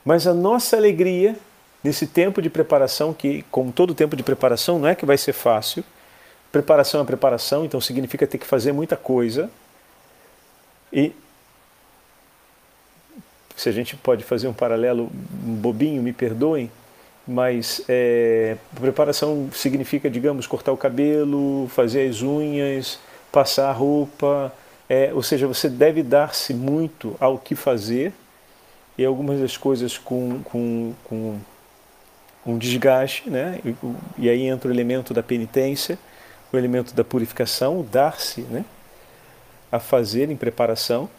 Mas 0.04 0.26
a 0.26 0.34
nossa 0.34 0.76
alegria 0.76 1.38
nesse 1.84 2.08
tempo 2.08 2.42
de 2.42 2.50
preparação, 2.50 3.14
que, 3.14 3.44
como 3.52 3.72
todo 3.72 3.94
tempo 3.94 4.16
de 4.16 4.24
preparação, 4.24 4.80
não 4.80 4.88
é 4.88 4.96
que 4.96 5.06
vai 5.06 5.18
ser 5.18 5.34
fácil. 5.34 5.84
Preparação 6.52 7.02
é 7.02 7.04
preparação, 7.04 7.66
então 7.66 7.80
significa 7.80 8.26
ter 8.26 8.38
que 8.38 8.46
fazer 8.46 8.72
muita 8.72 8.98
coisa. 8.98 9.50
E 10.92 11.14
se 13.56 13.70
a 13.70 13.72
gente 13.72 13.96
pode 13.96 14.24
fazer 14.24 14.48
um 14.48 14.54
paralelo 14.54 15.10
bobinho, 15.14 16.02
me 16.02 16.12
perdoem, 16.12 16.72
mas 17.28 17.84
é, 17.88 18.58
preparação 18.74 19.50
significa, 19.54 20.10
digamos, 20.10 20.48
cortar 20.48 20.72
o 20.72 20.78
cabelo, 20.78 21.68
fazer 21.70 22.10
as 22.10 22.22
unhas, 22.22 23.00
passar 23.32 23.70
a 23.70 23.72
roupa, 23.72 24.54
é, 24.90 25.14
ou 25.14 25.24
seja, 25.24 25.48
você 25.48 25.70
deve 25.70 26.04
dar-se 26.04 26.54
muito 26.54 27.16
ao 27.20 27.38
que 27.38 27.56
fazer 27.56 28.12
e 28.98 29.06
algumas 29.06 29.40
das 29.40 29.56
coisas 29.56 29.98
com, 29.98 30.42
com, 30.44 30.94
com 31.04 31.40
um 32.46 32.58
desgaste, 32.58 33.30
né? 33.30 33.60
E, 33.64 33.76
e, 34.18 34.30
aí 34.30 34.44
entra 34.44 34.70
o 34.70 34.74
elemento 34.74 35.14
da 35.14 35.24
penitência, 35.24 35.98
o 36.52 36.58
elemento 36.58 36.94
da 36.94 37.04
purificação, 37.04 37.86
dar-se, 37.90 38.42
né? 38.42 38.66
A 39.72 39.80
fazer 39.80 40.30
em 40.30 40.36
preparação, 40.36 41.10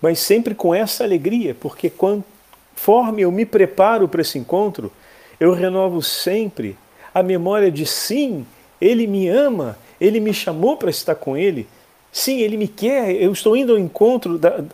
mas 0.00 0.18
sempre 0.18 0.54
com 0.54 0.74
essa 0.74 1.04
alegria, 1.04 1.54
porque 1.54 1.90
conforme 1.90 3.22
eu 3.22 3.30
me 3.30 3.44
preparo 3.44 4.08
para 4.08 4.22
esse 4.22 4.38
encontro, 4.38 4.90
eu 5.38 5.52
renovo 5.52 6.02
sempre 6.02 6.76
a 7.14 7.22
memória 7.22 7.70
de 7.70 7.84
sim, 7.84 8.46
ele 8.80 9.06
me 9.06 9.28
ama, 9.28 9.78
ele 10.00 10.20
me 10.20 10.32
chamou 10.32 10.76
para 10.76 10.90
estar 10.90 11.14
com 11.14 11.36
ele, 11.36 11.68
sim, 12.12 12.40
ele 12.40 12.56
me 12.56 12.68
quer, 12.68 13.14
eu 13.14 13.32
estou 13.32 13.56
indo 13.56 13.72
ao 13.72 13.78
encontro 13.78 14.38
da, 14.38 14.64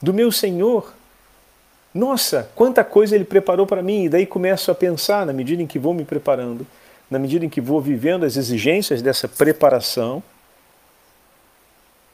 do 0.00 0.14
meu 0.14 0.32
Senhor. 0.32 0.94
Nossa, 1.92 2.48
quanta 2.54 2.84
coisa 2.84 3.14
ele 3.14 3.24
preparou 3.24 3.66
para 3.66 3.82
mim, 3.82 4.04
e 4.04 4.08
daí 4.08 4.24
começo 4.24 4.70
a 4.70 4.74
pensar, 4.74 5.26
na 5.26 5.32
medida 5.32 5.62
em 5.62 5.66
que 5.66 5.78
vou 5.78 5.92
me 5.92 6.04
preparando, 6.04 6.66
na 7.10 7.18
medida 7.18 7.44
em 7.44 7.48
que 7.48 7.60
vou 7.60 7.80
vivendo 7.80 8.24
as 8.24 8.36
exigências 8.36 9.02
dessa 9.02 9.26
preparação 9.26 10.22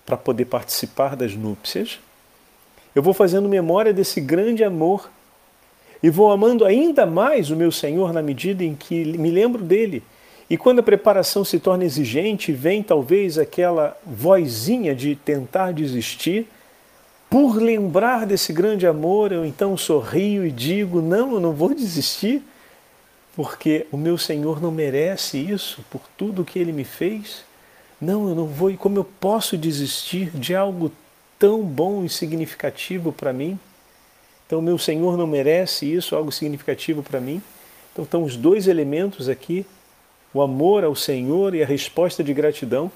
para 0.06 0.16
poder 0.16 0.44
participar 0.46 1.16
das 1.16 1.34
núpcias, 1.34 1.98
eu 2.94 3.02
vou 3.02 3.12
fazendo 3.12 3.48
memória 3.48 3.92
desse 3.92 4.20
grande 4.20 4.64
amor 4.64 5.10
e 6.02 6.08
vou 6.08 6.30
amando 6.30 6.64
ainda 6.64 7.04
mais 7.04 7.50
o 7.50 7.56
meu 7.56 7.72
Senhor 7.72 8.12
na 8.12 8.22
medida 8.22 8.64
em 8.64 8.74
que 8.74 9.04
me 9.18 9.30
lembro 9.30 9.62
dele. 9.62 10.02
E 10.48 10.56
quando 10.56 10.78
a 10.78 10.82
preparação 10.82 11.44
se 11.44 11.58
torna 11.58 11.84
exigente, 11.84 12.52
vem 12.52 12.82
talvez 12.82 13.36
aquela 13.36 13.98
vozinha 14.06 14.94
de 14.94 15.16
tentar 15.16 15.72
desistir, 15.72 16.46
por 17.28 17.56
lembrar 17.56 18.24
desse 18.24 18.52
grande 18.52 18.86
amor, 18.86 19.32
eu 19.32 19.44
então 19.44 19.76
sorrio 19.76 20.46
e 20.46 20.50
digo: 20.50 21.02
não, 21.02 21.32
eu 21.32 21.40
não 21.40 21.52
vou 21.52 21.74
desistir, 21.74 22.42
porque 23.34 23.86
o 23.90 23.96
meu 23.96 24.16
Senhor 24.16 24.62
não 24.62 24.70
merece 24.70 25.38
isso 25.38 25.84
por 25.90 26.02
tudo 26.16 26.44
que 26.44 26.58
ele 26.58 26.72
me 26.72 26.84
fez. 26.84 27.44
Não, 28.00 28.28
eu 28.28 28.34
não 28.34 28.46
vou. 28.46 28.70
E 28.70 28.76
como 28.76 28.98
eu 28.98 29.04
posso 29.04 29.56
desistir 29.56 30.30
de 30.30 30.54
algo 30.54 30.92
tão 31.38 31.62
bom 31.62 32.04
e 32.04 32.08
significativo 32.08 33.12
para 33.12 33.32
mim? 33.32 33.58
Então, 34.46 34.62
meu 34.62 34.78
Senhor 34.78 35.16
não 35.16 35.26
merece 35.26 35.92
isso, 35.92 36.14
algo 36.14 36.30
significativo 36.30 37.02
para 37.02 37.20
mim? 37.20 37.42
Então, 37.92 38.04
estão 38.04 38.22
os 38.22 38.36
dois 38.36 38.68
elementos 38.68 39.28
aqui: 39.28 39.66
o 40.32 40.42
amor 40.42 40.84
ao 40.84 40.94
Senhor 40.94 41.54
e 41.54 41.62
a 41.62 41.66
resposta 41.66 42.22
de 42.22 42.32
gratidão. 42.34 42.90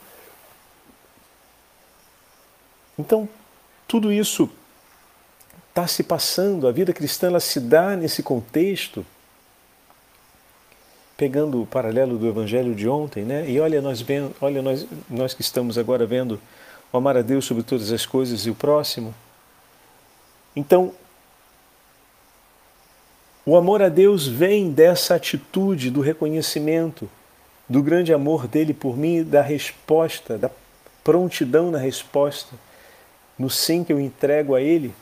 Então, 2.98 3.28
tudo 3.88 4.12
isso 4.12 4.48
está 5.70 5.86
se 5.86 6.02
passando, 6.02 6.68
a 6.68 6.72
vida 6.72 6.92
cristã 6.92 7.28
ela 7.28 7.40
se 7.40 7.58
dá 7.58 7.96
nesse 7.96 8.22
contexto, 8.22 9.06
pegando 11.20 11.60
o 11.60 11.66
paralelo 11.66 12.16
do 12.16 12.26
evangelho 12.26 12.74
de 12.74 12.88
ontem, 12.88 13.24
né? 13.24 13.44
E 13.46 13.60
olha 13.60 13.82
nós 13.82 14.00
vendo, 14.00 14.34
olha 14.40 14.62
nós, 14.62 14.86
nós 15.06 15.34
que 15.34 15.42
estamos 15.42 15.76
agora 15.76 16.06
vendo 16.06 16.40
o 16.90 16.96
amar 16.96 17.14
a 17.14 17.20
Deus 17.20 17.44
sobre 17.44 17.62
todas 17.62 17.92
as 17.92 18.06
coisas 18.06 18.46
e 18.46 18.50
o 18.50 18.54
próximo. 18.54 19.14
Então, 20.56 20.92
o 23.44 23.54
amor 23.54 23.82
a 23.82 23.90
Deus 23.90 24.26
vem 24.26 24.70
dessa 24.70 25.14
atitude 25.14 25.90
do 25.90 26.00
reconhecimento 26.00 27.06
do 27.68 27.82
grande 27.82 28.14
amor 28.14 28.48
dele 28.48 28.72
por 28.72 28.96
mim, 28.96 29.22
da 29.22 29.42
resposta, 29.42 30.38
da 30.38 30.50
prontidão 31.04 31.70
na 31.70 31.78
resposta 31.78 32.56
no 33.38 33.50
sim 33.50 33.84
que 33.84 33.92
eu 33.92 34.00
entrego 34.00 34.54
a 34.54 34.62
Ele. 34.62 34.94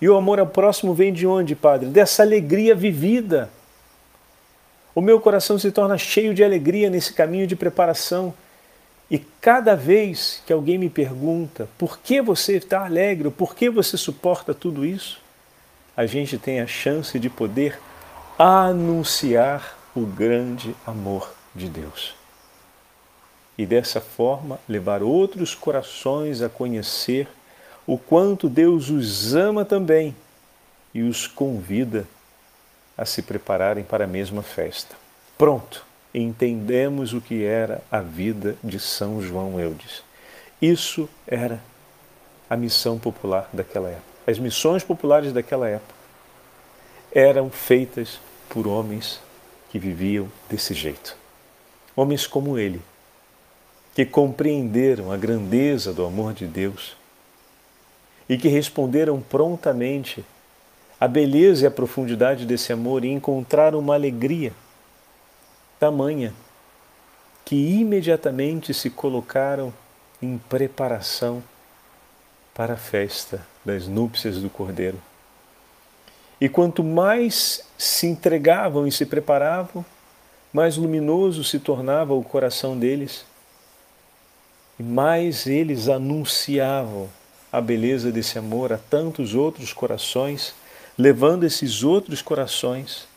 E 0.00 0.08
o 0.08 0.16
amor 0.16 0.40
ao 0.40 0.48
próximo 0.48 0.94
vem 0.94 1.12
de 1.12 1.28
onde, 1.28 1.54
Padre? 1.54 1.90
Dessa 1.90 2.24
alegria 2.24 2.74
vivida. 2.74 3.48
O 4.94 5.00
meu 5.00 5.20
coração 5.20 5.58
se 5.58 5.70
torna 5.70 5.96
cheio 5.96 6.34
de 6.34 6.42
alegria 6.42 6.90
nesse 6.90 7.12
caminho 7.12 7.46
de 7.46 7.54
preparação. 7.54 8.34
E 9.10 9.18
cada 9.18 9.74
vez 9.74 10.42
que 10.46 10.52
alguém 10.52 10.78
me 10.78 10.88
pergunta 10.88 11.68
por 11.78 11.98
que 11.98 12.20
você 12.20 12.56
está 12.56 12.84
alegre, 12.84 13.30
por 13.30 13.54
que 13.54 13.70
você 13.70 13.96
suporta 13.96 14.54
tudo 14.54 14.84
isso, 14.84 15.20
a 15.96 16.06
gente 16.06 16.38
tem 16.38 16.60
a 16.60 16.66
chance 16.66 17.18
de 17.18 17.28
poder 17.28 17.78
anunciar 18.38 19.76
o 19.94 20.06
grande 20.06 20.74
amor 20.86 21.32
de 21.54 21.68
Deus. 21.68 22.14
E 23.58 23.66
dessa 23.66 24.00
forma 24.00 24.58
levar 24.68 25.02
outros 25.02 25.54
corações 25.54 26.40
a 26.40 26.48
conhecer 26.48 27.28
o 27.86 27.98
quanto 27.98 28.48
Deus 28.48 28.88
os 28.88 29.34
ama 29.34 29.64
também 29.64 30.14
e 30.94 31.02
os 31.02 31.26
convida 31.26 32.06
a 33.00 33.06
se 33.06 33.22
prepararem 33.22 33.82
para 33.82 34.04
a 34.04 34.06
mesma 34.06 34.42
festa. 34.42 34.94
Pronto, 35.38 35.86
entendemos 36.12 37.14
o 37.14 37.20
que 37.20 37.42
era 37.46 37.82
a 37.90 38.00
vida 38.00 38.56
de 38.62 38.78
São 38.78 39.22
João 39.22 39.58
Eudes. 39.58 40.02
Isso 40.60 41.08
era 41.26 41.58
a 42.48 42.58
missão 42.58 42.98
popular 42.98 43.48
daquela 43.54 43.88
época. 43.88 44.04
As 44.26 44.38
missões 44.38 44.84
populares 44.84 45.32
daquela 45.32 45.66
época 45.66 45.94
eram 47.10 47.48
feitas 47.48 48.20
por 48.50 48.66
homens 48.66 49.18
que 49.70 49.78
viviam 49.78 50.30
desse 50.50 50.74
jeito. 50.74 51.16
Homens 51.96 52.26
como 52.26 52.58
ele, 52.58 52.82
que 53.94 54.04
compreenderam 54.04 55.10
a 55.10 55.16
grandeza 55.16 55.94
do 55.94 56.04
amor 56.04 56.34
de 56.34 56.46
Deus 56.46 56.94
e 58.28 58.36
que 58.36 58.48
responderam 58.48 59.22
prontamente 59.22 60.22
a 61.00 61.08
beleza 61.08 61.64
e 61.64 61.66
a 61.66 61.70
profundidade 61.70 62.44
desse 62.44 62.72
amor 62.72 63.04
e 63.04 63.08
encontraram 63.08 63.78
uma 63.78 63.94
alegria 63.94 64.52
tamanha 65.78 66.34
que 67.42 67.56
imediatamente 67.56 68.74
se 68.74 68.90
colocaram 68.90 69.72
em 70.20 70.36
preparação 70.36 71.42
para 72.54 72.74
a 72.74 72.76
festa 72.76 73.46
das 73.64 73.86
núpcias 73.88 74.36
do 74.36 74.50
Cordeiro. 74.50 75.00
E 76.38 76.48
quanto 76.48 76.84
mais 76.84 77.64
se 77.78 78.06
entregavam 78.06 78.86
e 78.86 78.92
se 78.92 79.06
preparavam, 79.06 79.84
mais 80.52 80.76
luminoso 80.76 81.42
se 81.42 81.58
tornava 81.58 82.12
o 82.12 82.22
coração 82.22 82.78
deles, 82.78 83.24
e 84.78 84.82
mais 84.82 85.46
eles 85.46 85.88
anunciavam 85.88 87.08
a 87.50 87.60
beleza 87.60 88.12
desse 88.12 88.38
amor 88.38 88.72
a 88.72 88.78
tantos 88.78 89.34
outros 89.34 89.72
corações 89.72 90.54
levando 90.98 91.44
esses 91.44 91.82
outros 91.82 92.20
corações 92.22 93.08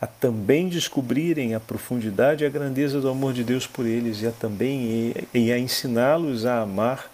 a 0.00 0.06
também 0.06 0.68
descobrirem 0.68 1.54
a 1.54 1.60
profundidade 1.60 2.42
e 2.42 2.46
a 2.46 2.50
grandeza 2.50 3.00
do 3.00 3.08
amor 3.08 3.34
de 3.34 3.44
Deus 3.44 3.66
por 3.66 3.84
eles 3.84 4.22
e 4.22 4.26
a 4.26 4.32
também 4.32 5.14
e 5.34 5.52
a 5.52 5.58
ensiná-los 5.58 6.46
a 6.46 6.62
amar 6.62 7.10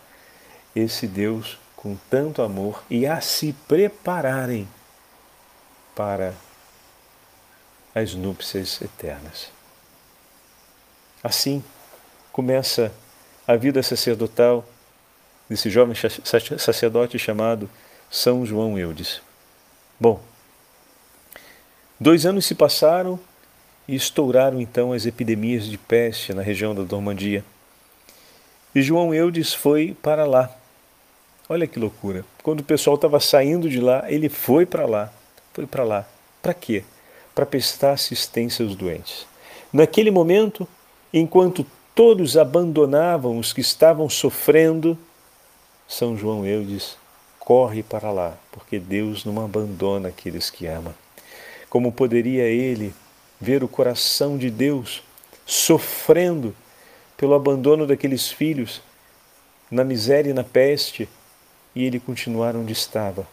esse 0.75 1.07
Deus 1.09 1.59
com 1.75 1.97
tanto 2.09 2.43
amor 2.43 2.83
e 2.89 3.05
a 3.07 3.21
se 3.21 3.53
prepararem 3.67 4.69
para 5.97 6.33
as 7.95 8.15
núpcias 8.15 8.81
eternas. 8.81 9.49
Assim 11.25 11.65
começa 12.31 12.93
a 13.49 13.57
vida 13.57 13.83
sacerdotal 13.83 14.65
desse 15.49 15.71
jovem 15.71 15.97
sacerdote 16.59 17.19
chamado 17.19 17.69
São 18.11 18.45
João 18.45 18.79
Eudes. 18.79 19.26
Bom, 19.99 20.21
dois 21.99 22.27
anos 22.27 22.45
se 22.45 22.55
passaram 22.55 23.19
e 23.89 23.95
estouraram 23.95 24.61
então 24.61 24.93
as 24.93 25.07
epidemias 25.07 25.67
de 25.67 25.79
peste 25.79 26.35
na 26.35 26.43
região 26.43 26.75
da 26.75 26.83
Normandia. 26.83 27.43
E 28.75 28.83
João 28.83 29.15
Eudes 29.15 29.55
foi 29.55 29.97
para 30.03 30.27
lá. 30.27 30.55
Olha 31.49 31.67
que 31.67 31.79
loucura. 31.79 32.27
Quando 32.43 32.61
o 32.61 32.65
pessoal 32.65 32.97
estava 32.97 33.19
saindo 33.21 33.71
de 33.71 33.81
lá, 33.81 34.05
ele 34.11 34.29
foi 34.29 34.67
para 34.67 34.85
lá. 34.85 35.11
Foi 35.55 35.67
para 35.67 35.83
lá. 35.83 36.07
Para 36.43 36.53
quê? 36.53 36.85
Para 37.35 37.47
prestar 37.47 37.93
assistência 37.93 38.65
aos 38.65 38.77
doentes. 38.77 39.27
Naquele 39.73 40.11
momento, 40.11 40.69
enquanto 41.13 41.65
todos 41.95 42.37
abandonavam 42.37 43.39
os 43.39 43.55
que 43.55 43.63
estavam 43.63 44.11
sofrendo, 44.11 44.99
São 45.89 46.15
João 46.17 46.45
Eudes 46.45 46.99
corre 47.47 47.81
para 47.81 48.11
lá, 48.11 48.37
porque 48.51 48.77
Deus 48.77 49.25
não 49.25 49.41
abandona 49.41 50.09
aqueles 50.09 50.51
que 50.51 50.67
ama. 50.67 50.93
Como 51.71 51.93
poderia 51.93 52.43
ele 52.43 52.93
ver 53.41 53.63
o 53.63 53.69
coração 53.69 54.37
de 54.37 54.51
Deus 54.51 55.01
sofrendo 55.47 56.53
pelo 57.17 57.35
abandono 57.35 57.87
daqueles 57.87 58.29
filhos, 58.29 58.83
na 59.71 59.85
miséria 59.85 60.31
e 60.31 60.35
na 60.35 60.43
peste, 60.43 61.09
e 61.73 61.85
ele 61.85 62.01
continuar 62.01 62.57
onde 62.57 62.73
estava? 62.73 63.25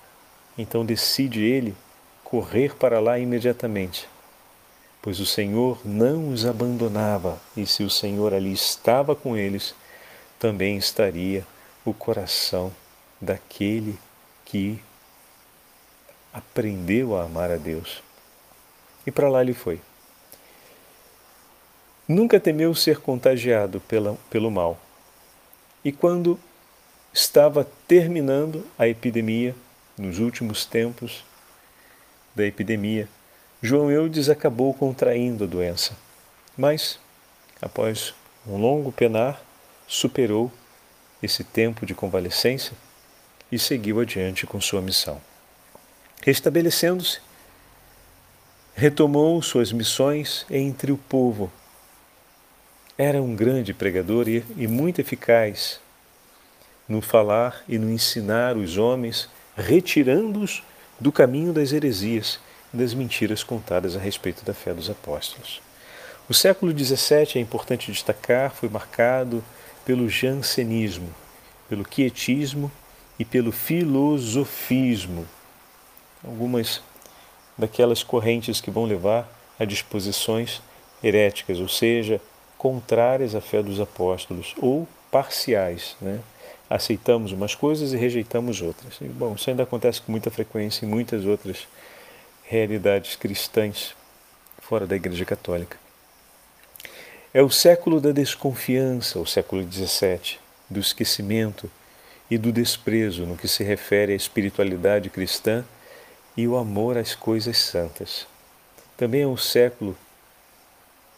Então 0.55 0.85
decide 0.85 1.41
ele 1.41 1.75
correr 2.23 2.75
para 2.75 2.99
lá 2.99 3.17
imediatamente, 3.17 4.07
pois 5.01 5.19
o 5.19 5.25
Senhor 5.25 5.81
não 5.83 6.29
os 6.29 6.45
abandonava, 6.45 7.41
e 7.57 7.65
se 7.65 7.81
o 7.81 7.89
Senhor 7.89 8.31
ali 8.31 8.53
estava 8.53 9.15
com 9.15 9.35
eles, 9.35 9.73
também 10.37 10.77
estaria 10.77 11.43
o 11.83 11.95
coração 11.95 12.71
daquele 13.23 13.97
que 14.45 14.79
aprendeu 16.31 17.17
a 17.17 17.23
amar 17.23 17.51
a 17.51 17.57
Deus. 17.57 18.03
E 19.05 19.11
para 19.11 19.29
lá 19.29 19.41
ele 19.41 19.53
foi. 19.53 19.79
Nunca 22.07 22.39
temeu 22.39 22.75
ser 22.75 22.99
contagiado 22.99 23.79
pela, 23.81 24.17
pelo 24.29 24.51
mal. 24.51 24.77
E 25.83 25.91
quando 25.91 26.39
estava 27.13 27.67
terminando 27.87 28.65
a 28.77 28.87
epidemia, 28.87 29.55
nos 29.97 30.19
últimos 30.19 30.65
tempos 30.65 31.23
da 32.35 32.45
epidemia, 32.45 33.07
João 33.61 33.91
Eudes 33.91 34.29
acabou 34.29 34.73
contraindo 34.73 35.43
a 35.43 35.47
doença. 35.47 35.95
Mas, 36.57 36.99
após 37.61 38.13
um 38.45 38.57
longo 38.57 38.91
penar, 38.91 39.41
superou 39.87 40.51
esse 41.21 41.43
tempo 41.43 41.85
de 41.85 41.95
convalescência 41.95 42.73
e 43.53 43.59
seguiu 43.59 43.99
adiante 43.99 44.47
com 44.47 44.59
sua 44.59 44.81
missão. 44.81 45.21
Restabelecendo-se, 46.23 47.19
retomou 48.73 49.39
suas 49.43 49.71
missões 49.71 50.43
entre 50.49 50.91
o 50.91 50.97
povo. 50.97 51.51
Era 52.97 53.21
um 53.21 53.35
grande 53.35 53.71
pregador 53.71 54.27
e, 54.27 54.43
e 54.57 54.65
muito 54.65 54.99
eficaz 54.99 55.79
no 56.89 56.99
falar 56.99 57.63
e 57.69 57.77
no 57.77 57.91
ensinar 57.91 58.57
os 58.57 58.77
homens, 58.77 59.29
retirando-os 59.55 60.63
do 60.99 61.11
caminho 61.11 61.53
das 61.53 61.71
heresias 61.73 62.39
e 62.73 62.77
das 62.77 62.95
mentiras 62.95 63.43
contadas 63.43 63.95
a 63.95 63.99
respeito 63.99 64.43
da 64.43 64.55
fé 64.55 64.73
dos 64.73 64.89
apóstolos. 64.89 65.61
O 66.27 66.33
século 66.33 66.71
XVII, 66.71 67.33
é 67.35 67.39
importante 67.39 67.91
destacar, 67.91 68.49
foi 68.49 68.67
marcado 68.67 69.43
pelo 69.85 70.09
jansenismo, 70.09 71.13
pelo 71.69 71.85
quietismo 71.85 72.71
e 73.17 73.25
pelo 73.25 73.51
filosofismo. 73.51 75.27
Algumas 76.23 76.81
daquelas 77.57 78.01
correntes 78.03 78.59
que 78.59 78.71
vão 78.71 78.85
levar 78.85 79.29
a 79.59 79.65
disposições 79.65 80.61
heréticas, 81.03 81.59
ou 81.59 81.67
seja, 81.67 82.19
contrárias 82.57 83.35
à 83.35 83.41
fé 83.41 83.61
dos 83.61 83.79
apóstolos 83.79 84.55
ou 84.57 84.87
parciais, 85.11 85.95
né? 86.01 86.19
Aceitamos 86.69 87.31
umas 87.31 87.53
coisas 87.53 87.93
e 87.93 87.97
rejeitamos 87.97 88.61
outras. 88.61 88.95
E, 89.01 89.05
bom, 89.05 89.35
isso 89.35 89.49
ainda 89.49 89.63
acontece 89.63 90.01
com 90.01 90.11
muita 90.11 90.31
frequência 90.31 90.85
em 90.85 90.89
muitas 90.89 91.25
outras 91.25 91.67
realidades 92.43 93.15
cristãs 93.15 93.93
fora 94.59 94.87
da 94.87 94.95
Igreja 94.95 95.25
Católica. 95.25 95.77
É 97.33 97.41
o 97.41 97.49
século 97.49 97.99
da 97.99 98.11
desconfiança, 98.11 99.19
o 99.19 99.25
século 99.25 99.61
XVII, 99.69 100.39
do 100.69 100.79
esquecimento, 100.79 101.69
e 102.29 102.37
do 102.37 102.51
desprezo 102.51 103.25
no 103.25 103.37
que 103.37 103.47
se 103.47 103.63
refere 103.63 104.13
à 104.13 104.15
espiritualidade 104.15 105.09
cristã 105.09 105.63
e 106.35 106.47
o 106.47 106.57
amor 106.57 106.97
às 106.97 107.13
coisas 107.15 107.57
santas. 107.57 108.25
Também 108.97 109.21
é 109.21 109.27
um 109.27 109.37
século, 109.37 109.97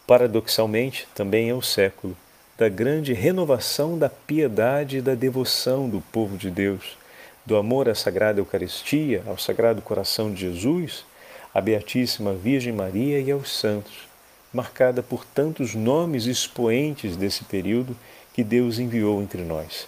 paradoxalmente, 0.06 1.06
também 1.14 1.48
é 1.48 1.54
o 1.54 1.62
século 1.62 2.16
da 2.58 2.68
grande 2.68 3.12
renovação 3.12 3.98
da 3.98 4.08
piedade 4.08 4.98
e 4.98 5.02
da 5.02 5.14
devoção 5.14 5.88
do 5.88 6.00
povo 6.00 6.38
de 6.38 6.50
Deus, 6.50 6.96
do 7.44 7.56
amor 7.56 7.88
à 7.88 7.94
Sagrada 7.94 8.40
Eucaristia, 8.40 9.22
ao 9.26 9.36
Sagrado 9.36 9.82
Coração 9.82 10.32
de 10.32 10.40
Jesus, 10.40 11.04
à 11.52 11.60
Beatíssima 11.60 12.32
Virgem 12.32 12.72
Maria 12.72 13.20
e 13.20 13.30
aos 13.30 13.56
santos, 13.58 14.08
marcada 14.52 15.02
por 15.02 15.24
tantos 15.24 15.74
nomes 15.74 16.24
expoentes 16.26 17.14
desse 17.16 17.44
período 17.44 17.96
que 18.32 18.42
Deus 18.42 18.78
enviou 18.78 19.22
entre 19.22 19.42
nós. 19.42 19.86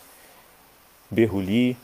Berruli, 1.11 1.77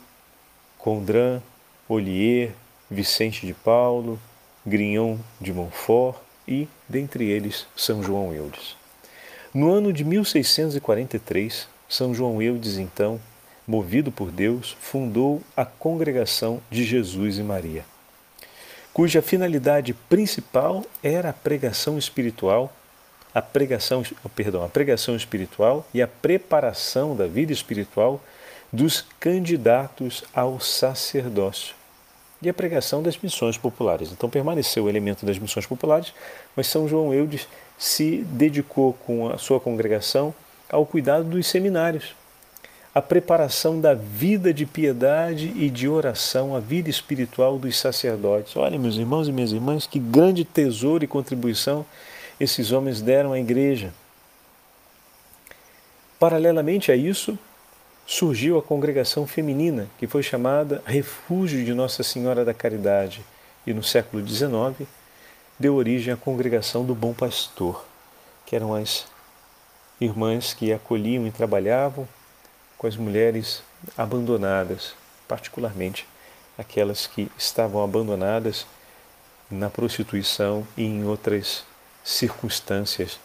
Condran, 0.79 1.41
Olier, 1.89 2.53
Vicente 2.91 3.47
de 3.47 3.55
Paulo, 3.55 4.19
Grignon 4.67 5.19
de 5.41 5.53
Montfort, 5.53 6.17
e, 6.47 6.69
dentre 6.89 7.25
eles, 7.25 7.67
São 7.77 8.03
João 8.03 8.33
Eudes. 8.35 8.77
No 9.53 9.71
ano 9.71 9.93
de 9.93 10.05
1643, 10.05 11.69
São 11.89 12.15
João 12.15 12.43
Eudes, 12.43 12.77
então, 12.77 13.21
movido 13.67 14.13
por 14.13 14.31
Deus, 14.31 14.77
fundou 14.81 15.43
a 15.57 15.65
Congregação 15.65 16.61
de 16.71 16.85
Jesus 16.85 17.39
e 17.39 17.43
Maria, 17.43 17.85
cuja 18.93 19.23
finalidade 19.23 19.95
principal 19.95 20.85
era 21.03 21.31
a 21.31 21.33
pregação 21.33 21.99
espiritual, 21.99 22.73
a 23.35 23.43
pregação, 23.43 24.05
perdão, 24.37 24.65
a 24.65 24.69
pregação 24.69 25.17
espiritual 25.17 25.87
e 25.93 26.01
a 26.01 26.07
preparação 26.07 27.17
da 27.17 27.27
vida 27.27 27.53
espiritual 27.53 28.21
dos 28.75 29.05
candidatos 29.21 30.25
ao 30.35 30.59
sacerdócio 30.59 31.75
e 32.43 32.49
a 32.49 32.55
pregação 32.55 33.03
das 33.03 33.17
missões 33.17 33.57
populares. 33.57 34.11
Então 34.11 34.29
permaneceu 34.29 34.85
o 34.85 34.89
elemento 34.89 35.25
das 35.25 35.39
missões 35.39 35.65
populares, 35.65 36.13
mas 36.57 36.67
São 36.67 36.89
João 36.89 37.15
Eudes 37.15 37.49
se 37.79 38.25
dedicou 38.29 38.93
com 38.93 39.29
a 39.29 39.39
sua 39.39 39.61
congregação 39.61 40.35
ao 40.69 40.85
cuidado 40.85 41.25
dos 41.25 41.47
seminários, 41.47 42.15
a 42.95 43.01
preparação 43.01 43.81
da 43.81 43.95
vida 43.95 44.53
de 44.53 44.67
piedade 44.67 45.53
e 45.57 45.71
de 45.71 45.89
oração, 45.89 46.55
a 46.55 46.61
vida 46.61 46.91
espiritual 46.91 47.59
dos 47.59 47.79
sacerdotes. 47.79 48.57
Olha, 48.57 48.79
meus 48.79 48.97
irmãos 48.97 49.29
e 49.29 49.33
minhas 49.33 49.53
irmãs, 49.53 49.87
que 49.87 49.99
grande 49.99 50.45
tesouro 50.45 51.05
e 51.05 51.09
contribuição 51.09 51.87
esses 52.39 52.73
homens 52.73 53.01
deram 53.01 53.33
à 53.33 53.39
igreja. 53.39 53.93
Paralelamente 56.19 56.93
a 56.93 56.97
isso, 56.97 57.39
surgiu 58.07 58.59
a 58.59 58.62
congregação 58.62 59.27
feminina, 59.27 59.88
que 59.99 60.07
foi 60.07 60.23
chamada 60.23 60.83
Refúgio 60.85 61.64
de 61.64 61.73
Nossa 61.73 62.03
Senhora 62.03 62.45
da 62.45 62.53
Caridade, 62.53 63.25
e 63.67 63.73
no 63.73 63.83
século 63.83 64.27
XIX 64.27 64.88
deu 65.59 65.75
origem 65.75 66.12
à 66.12 66.17
congregação 66.17 66.85
do 66.85 66.95
Bom 66.95 67.14
Pastor, 67.14 67.85
que 68.45 68.55
eram 68.55 68.75
as 68.75 69.07
irmãs 70.01 70.53
que 70.53 70.73
acolhiam 70.73 71.27
e 71.27 71.31
trabalhavam 71.31 72.07
com 72.77 72.87
as 72.87 72.97
mulheres 72.97 73.62
abandonadas, 73.97 74.95
particularmente 75.27 76.07
aquelas 76.59 77.07
que 77.07 77.31
estavam 77.38 77.83
abandonadas 77.83 78.67
na 79.51 79.71
prostituição 79.71 80.67
e 80.77 80.85
em 80.85 81.05
outras 81.05 81.64
circunstâncias 82.03 83.19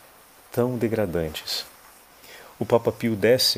tão 0.52 0.78
degradantes. 0.78 1.65
O 2.58 2.65
Papa 2.65 2.92
Pio 2.92 3.18
X 3.22 3.58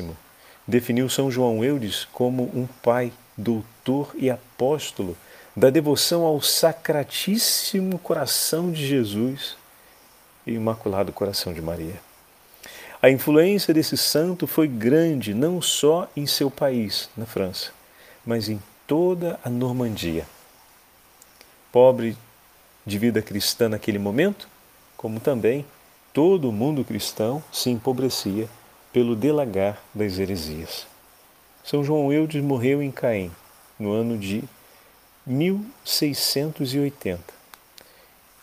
definiu 0.72 1.10
São 1.10 1.30
João 1.30 1.64
Eudes 1.64 2.08
como 2.14 2.44
um 2.56 2.66
pai, 2.82 3.12
doutor 3.36 4.16
e 4.16 4.30
apóstolo 4.30 5.18
da 5.54 5.70
devoção 5.70 6.24
ao 6.24 6.42
Sacratíssimo 6.42 8.00
Coração 8.00 8.72
de 8.72 8.88
Jesus 8.88 9.58
e 10.48 10.54
Imaculado 10.54 11.12
Coração 11.12 11.54
de 11.54 11.62
Maria. 11.62 12.00
A 13.02 13.10
influência 13.10 13.74
desse 13.74 13.98
santo 13.98 14.48
foi 14.48 14.66
grande 14.66 15.34
não 15.34 15.62
só 15.62 16.10
em 16.16 16.26
seu 16.26 16.50
país, 16.50 17.10
na 17.18 17.26
França, 17.26 17.72
mas 18.26 18.48
em 18.48 18.62
toda 18.88 19.38
a 19.44 19.50
Normandia. 19.50 20.26
Pobre 21.70 22.18
de 22.86 22.98
vida 22.98 23.22
cristã 23.22 23.68
naquele 23.68 24.00
momento, 24.00 24.48
como 24.96 25.20
também 25.20 25.66
todo 26.14 26.52
mundo 26.52 26.86
cristão 26.86 27.44
se 27.52 27.70
empobrecia 27.70 28.48
pelo 28.92 29.16
delagar 29.16 29.82
das 29.94 30.20
heresias. 30.20 30.86
São 31.64 31.84
João 31.84 32.12
Eudes 32.12 32.44
morreu 32.44 32.82
em 32.82 32.90
Caém, 32.92 33.32
no 33.80 33.92
ano 33.92 34.18
de 34.18 34.44
1680. 35.26 37.42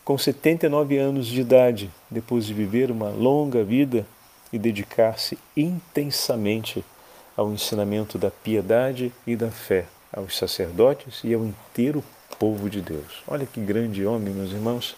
Com 0.03 0.17
79 0.17 0.97
anos 0.97 1.27
de 1.27 1.41
idade, 1.41 1.91
depois 2.09 2.45
de 2.45 2.53
viver 2.53 2.89
uma 2.89 3.09
longa 3.09 3.63
vida 3.63 4.07
e 4.51 4.57
dedicar-se 4.57 5.37
intensamente 5.55 6.83
ao 7.37 7.51
ensinamento 7.51 8.17
da 8.17 8.31
piedade 8.31 9.13
e 9.27 9.35
da 9.35 9.51
fé 9.51 9.85
aos 10.11 10.35
sacerdotes 10.37 11.21
e 11.23 11.33
ao 11.33 11.45
inteiro 11.45 12.03
povo 12.39 12.69
de 12.69 12.81
Deus. 12.81 13.21
Olha 13.27 13.45
que 13.45 13.61
grande 13.61 14.05
homem, 14.05 14.33
meus 14.33 14.51
irmãos. 14.51 14.95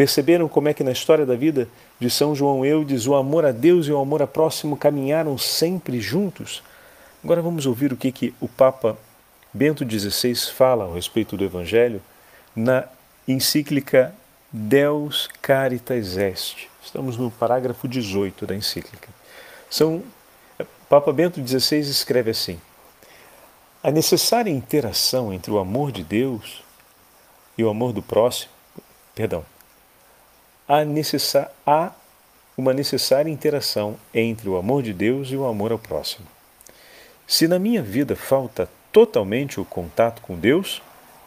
Perceberam 0.00 0.48
como 0.48 0.66
é 0.66 0.72
que 0.72 0.82
na 0.82 0.92
história 0.92 1.26
da 1.26 1.36
vida 1.36 1.68
de 1.98 2.08
São 2.08 2.34
João 2.34 2.64
Eudes 2.64 3.06
o 3.06 3.14
amor 3.14 3.44
a 3.44 3.52
Deus 3.52 3.86
e 3.86 3.92
o 3.92 4.00
amor 4.00 4.22
a 4.22 4.26
próximo 4.26 4.74
caminharam 4.74 5.36
sempre 5.36 6.00
juntos? 6.00 6.62
Agora 7.22 7.42
vamos 7.42 7.66
ouvir 7.66 7.92
o 7.92 7.96
que, 7.98 8.10
que 8.10 8.34
o 8.40 8.48
Papa 8.48 8.96
Bento 9.52 9.84
XVI 9.84 10.34
fala 10.54 10.86
a 10.86 10.94
respeito 10.94 11.36
do 11.36 11.44
Evangelho 11.44 12.00
na 12.56 12.84
encíclica 13.28 14.14
Deus 14.50 15.28
Caritas 15.42 16.16
Est. 16.16 16.56
Estamos 16.82 17.18
no 17.18 17.30
parágrafo 17.30 17.86
18 17.86 18.46
da 18.46 18.56
encíclica. 18.56 19.10
São, 19.68 20.02
Papa 20.88 21.12
Bento 21.12 21.46
XVI 21.46 21.80
escreve 21.80 22.30
assim: 22.30 22.58
A 23.82 23.90
necessária 23.90 24.50
interação 24.50 25.30
entre 25.30 25.50
o 25.50 25.58
amor 25.58 25.92
de 25.92 26.02
Deus 26.02 26.64
e 27.58 27.62
o 27.62 27.68
amor 27.68 27.92
do 27.92 28.00
próximo, 28.00 28.50
perdão, 29.14 29.44
há, 31.66 31.92
uma 32.56 32.72
necessária 32.72 33.28
interação 33.28 33.96
entre 34.14 34.48
o 34.48 34.56
amor 34.56 34.82
de 34.84 34.92
Deus 34.92 35.28
e 35.30 35.36
o 35.36 35.44
amor 35.44 35.72
ao 35.72 35.78
próximo. 35.78 36.26
Se 37.26 37.48
na 37.48 37.58
minha 37.58 37.82
vida 37.82 38.14
falta 38.14 38.68
totalmente 38.92 39.58
o 39.58 39.64
contato 39.64 40.22
com 40.22 40.38
Deus, 40.38 40.80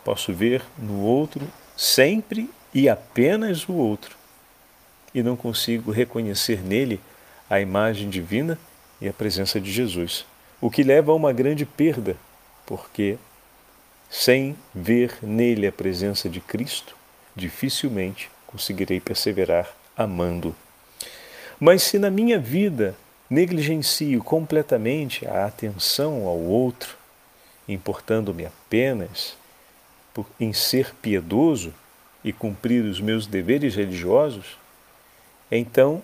posso 0.06 0.32
ver 0.32 0.64
no 0.78 1.02
outro 1.02 1.46
sempre 1.76 2.50
e 2.74 2.88
apenas 2.88 3.68
o 3.68 3.74
outro, 3.74 4.16
e 5.14 5.22
não 5.22 5.36
consigo 5.36 5.92
reconhecer 5.92 6.64
nele 6.64 7.02
a 7.50 7.60
imagem 7.60 8.10
divina 8.10 8.58
e 9.02 9.10
a 9.10 9.14
presença 9.14 9.60
de 9.60 9.72
Jesus, 9.72 10.26
o 10.62 10.72
que 10.72 10.84
leva 10.84 11.12
a 11.12 11.16
uma 11.16 11.34
grande 11.34 11.66
perda, 11.66 12.16
porque 12.66 13.18
sem 14.10 14.56
ver 14.74 15.18
nele 15.22 15.68
a 15.68 15.72
presença 15.72 16.30
de 16.30 16.40
Cristo, 16.40 16.96
dificilmente 17.36 18.30
conseguirei 18.54 19.00
perseverar 19.00 19.76
amando. 19.98 20.56
Mas 21.60 21.82
se 21.82 21.98
na 21.98 22.10
minha 22.10 22.38
vida 22.40 22.96
negligencio 23.30 24.24
completamente 24.24 25.28
a 25.28 25.46
atenção 25.48 26.28
ao 26.28 26.38
outro, 26.38 26.96
importando-me 27.68 28.46
apenas 28.46 29.36
em 30.40 30.54
ser 30.54 30.94
piedoso 31.02 31.74
e 32.24 32.32
cumprir 32.32 32.86
os 32.86 33.02
meus 33.02 33.26
deveres 33.26 33.76
religiosos, 33.76 34.56
então 35.52 36.02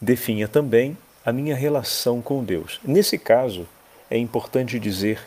definha 0.00 0.48
também 0.48 0.98
a 1.24 1.32
minha 1.32 1.54
relação 1.54 2.20
com 2.20 2.42
Deus. 2.42 2.80
Nesse 2.82 3.16
caso, 3.18 3.68
é 4.10 4.18
importante 4.18 4.80
dizer, 4.80 5.20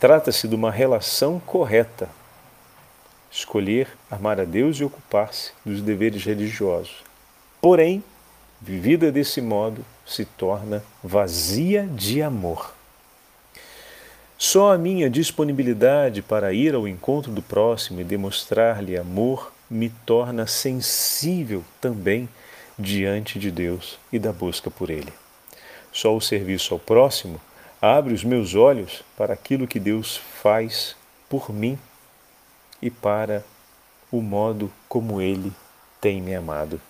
trata-se 0.00 0.48
de 0.48 0.54
uma 0.56 0.72
relação 0.72 1.38
correta, 1.38 2.08
escolher 3.30 3.88
amar 4.10 4.40
a 4.40 4.44
Deus 4.44 4.78
e 4.78 4.84
ocupar-se 4.84 5.52
dos 5.64 5.80
deveres 5.82 6.24
religiosos. 6.24 6.96
Porém, 7.60 8.02
vivida 8.60 9.12
desse 9.12 9.40
modo, 9.40 9.84
se 10.06 10.24
torna 10.24 10.82
vazia 11.02 11.86
de 11.86 12.22
amor. 12.22 12.74
Só 14.36 14.72
a 14.72 14.78
minha 14.78 15.10
disponibilidade 15.10 16.22
para 16.22 16.52
ir 16.52 16.74
ao 16.74 16.86
encontro 16.86 17.32
do 17.32 17.42
próximo 17.42 18.00
e 18.00 18.04
demonstrar-lhe 18.04 18.96
amor 18.96 19.52
me 19.68 19.90
torna 20.06 20.46
sensível 20.46 21.64
também 21.80 22.28
diante 22.78 23.38
de 23.38 23.50
Deus 23.50 23.98
e 24.12 24.18
da 24.18 24.32
busca 24.32 24.70
por 24.70 24.90
Ele. 24.90 25.12
Só 25.92 26.16
o 26.16 26.20
serviço 26.20 26.72
ao 26.72 26.78
próximo 26.78 27.40
abre 27.82 28.14
os 28.14 28.22
meus 28.22 28.54
olhos 28.54 29.02
para 29.16 29.34
aquilo 29.34 29.66
que 29.66 29.80
Deus 29.80 30.16
faz 30.16 30.94
por 31.28 31.52
mim 31.52 31.76
e 32.80 32.90
para 32.90 33.44
o 34.10 34.20
modo 34.20 34.70
como 34.88 35.20
Ele 35.20 35.52
tem 36.00 36.20
me 36.20 36.34
amado. 36.34 36.80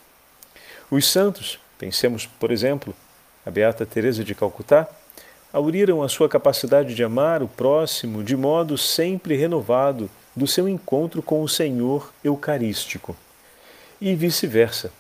Os 0.90 1.07
santos, 1.07 1.59
pensemos, 1.79 2.27
por 2.27 2.51
exemplo, 2.51 2.94
a 3.44 3.51
Beata 3.51 3.85
Teresa 3.85 4.22
de 4.22 4.35
Calcutá, 4.35 4.88
auriram 5.53 6.03
a 6.03 6.09
sua 6.09 6.29
capacidade 6.29 6.94
de 6.94 7.03
amar 7.03 7.42
o 7.42 7.48
próximo 7.48 8.22
de 8.22 8.37
modo 8.37 8.77
sempre 8.77 9.37
renovado 9.37 10.11
do 10.37 10.46
seu 10.46 10.68
encontro 10.68 11.22
com 11.22 11.42
o 11.42 11.48
Senhor 11.48 12.12
Eucarístico. 12.22 13.16
E 14.01 14.14
vice-versa. 14.14 14.92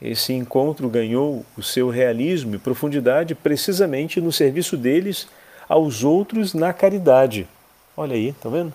Esse 0.00 0.32
encontro 0.32 0.88
ganhou 0.88 1.44
o 1.56 1.62
seu 1.62 1.88
realismo 1.88 2.54
e 2.54 2.58
profundidade 2.58 3.34
precisamente 3.34 4.20
no 4.20 4.32
serviço 4.32 4.76
deles 4.76 5.28
aos 5.68 6.04
outros 6.04 6.54
na 6.54 6.72
caridade. 6.72 7.48
Olha 7.96 8.14
aí, 8.14 8.32
tá 8.32 8.48
vendo? 8.48 8.72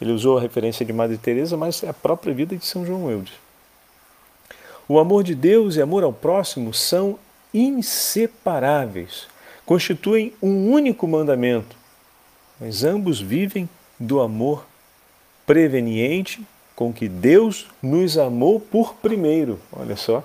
Ele 0.00 0.12
usou 0.12 0.38
a 0.38 0.40
referência 0.40 0.86
de 0.86 0.92
Madre 0.92 1.18
Teresa, 1.18 1.56
mas 1.56 1.82
é 1.82 1.88
a 1.88 1.94
própria 1.94 2.32
vida 2.32 2.56
de 2.56 2.64
São 2.64 2.86
João 2.86 3.10
Eudes. 3.10 3.34
O 4.88 4.98
amor 4.98 5.22
de 5.22 5.34
Deus 5.34 5.76
e 5.76 5.82
amor 5.82 6.02
ao 6.04 6.12
próximo 6.12 6.72
são 6.72 7.18
inseparáveis, 7.52 9.26
constituem 9.66 10.32
um 10.42 10.70
único 10.70 11.06
mandamento, 11.06 11.76
mas 12.60 12.84
ambos 12.84 13.20
vivem 13.20 13.68
do 13.98 14.20
amor 14.20 14.64
preveniente 15.46 16.42
com 16.74 16.92
que 16.92 17.08
Deus 17.08 17.66
nos 17.82 18.16
amou 18.16 18.60
por 18.60 18.94
primeiro. 18.94 19.58
Olha 19.72 19.96
só, 19.96 20.22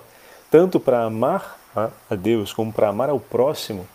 tanto 0.50 0.78
para 0.78 1.02
amar 1.02 1.58
a 2.08 2.14
Deus 2.14 2.52
como 2.52 2.72
para 2.72 2.88
amar 2.88 3.10
ao 3.10 3.18
próximo, 3.18 3.86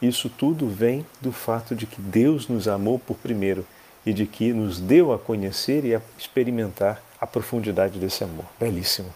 isso 0.00 0.28
tudo 0.30 0.68
vem 0.68 1.04
do 1.20 1.30
fato 1.30 1.74
de 1.74 1.84
que 1.84 2.00
Deus 2.00 2.48
nos 2.48 2.66
amou 2.66 2.98
por 2.98 3.16
primeiro 3.16 3.66
e 4.08 4.12
de 4.14 4.24
que 4.24 4.54
nos 4.54 4.80
deu 4.80 5.12
a 5.12 5.18
conhecer 5.18 5.84
e 5.84 5.94
a 5.94 6.00
experimentar 6.18 7.02
a 7.20 7.26
profundidade 7.26 7.98
desse 7.98 8.24
amor. 8.24 8.46
Belíssimo. 8.58 9.12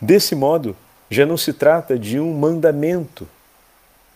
Desse 0.00 0.34
modo, 0.34 0.76
já 1.08 1.24
não 1.24 1.36
se 1.36 1.52
trata 1.52 1.96
de 1.96 2.18
um 2.18 2.36
mandamento 2.36 3.28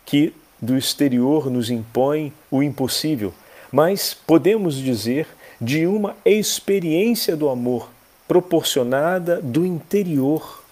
que 0.04 0.34
do 0.60 0.76
exterior 0.76 1.48
nos 1.48 1.70
impõe 1.70 2.32
o 2.50 2.64
impossível, 2.64 3.32
mas 3.70 4.12
podemos 4.12 4.74
dizer 4.74 5.28
de 5.60 5.86
uma 5.86 6.16
experiência 6.24 7.36
do 7.36 7.48
amor 7.48 7.88
proporcionada 8.26 9.40
do 9.40 9.64
interior. 9.64 10.64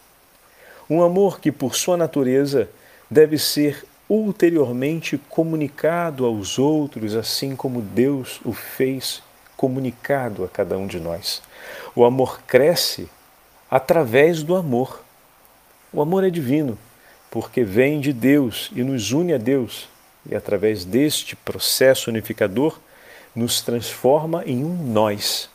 Um 0.88 1.04
amor 1.04 1.38
que, 1.38 1.52
por 1.52 1.76
sua 1.76 1.96
natureza, 1.96 2.68
deve 3.08 3.38
ser 3.38 3.84
ulteriormente 4.10 5.16
comunicado 5.28 6.26
aos 6.26 6.58
outros, 6.58 7.14
assim 7.14 7.54
como 7.54 7.80
Deus 7.80 8.40
o 8.44 8.52
fez 8.52 9.22
comunicado 9.56 10.42
a 10.42 10.48
cada 10.48 10.76
um 10.76 10.88
de 10.88 10.98
nós. 10.98 11.40
O 11.94 12.04
amor 12.04 12.42
cresce 12.42 13.08
através 13.70 14.42
do 14.42 14.56
amor. 14.56 15.04
O 15.92 16.02
amor 16.02 16.24
é 16.24 16.30
divino, 16.30 16.76
porque 17.30 17.62
vem 17.62 18.00
de 18.00 18.12
Deus 18.12 18.68
e 18.74 18.82
nos 18.82 19.12
une 19.12 19.32
a 19.32 19.38
Deus, 19.38 19.88
e 20.28 20.34
através 20.34 20.84
deste 20.84 21.36
processo 21.36 22.10
unificador 22.10 22.80
nos 23.32 23.62
transforma 23.62 24.42
em 24.44 24.64
um 24.64 24.74
nós 24.92 25.48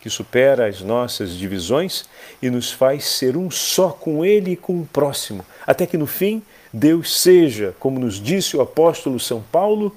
que 0.00 0.08
supera 0.08 0.68
as 0.68 0.80
nossas 0.80 1.32
divisões 1.32 2.04
e 2.40 2.48
nos 2.48 2.70
faz 2.70 3.04
ser 3.04 3.36
um 3.36 3.50
só 3.50 3.90
com 3.90 4.24
Ele 4.24 4.52
e 4.52 4.56
com 4.56 4.80
o 4.80 4.86
próximo, 4.86 5.44
até 5.66 5.86
que 5.86 5.98
no 5.98 6.06
fim 6.06 6.40
Deus 6.72 7.20
seja, 7.20 7.74
como 7.78 7.98
nos 7.98 8.20
disse 8.20 8.56
o 8.56 8.60
apóstolo 8.60 9.18
São 9.18 9.42
Paulo, 9.42 9.96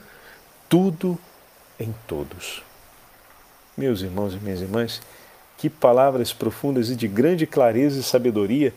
tudo 0.70 1.18
em 1.80 1.94
todos. 2.08 2.64
Meus 3.78 4.02
irmãos 4.02 4.34
e 4.34 4.38
minhas 4.38 4.62
irmãs, 4.62 5.02
que 5.58 5.70
palavras 5.70 6.34
profundas 6.34 6.90
e 6.90 6.96
de 6.96 7.08
grande 7.08 7.46
clareza 7.46 8.00
e 8.00 8.04
sabedoria 8.04 8.74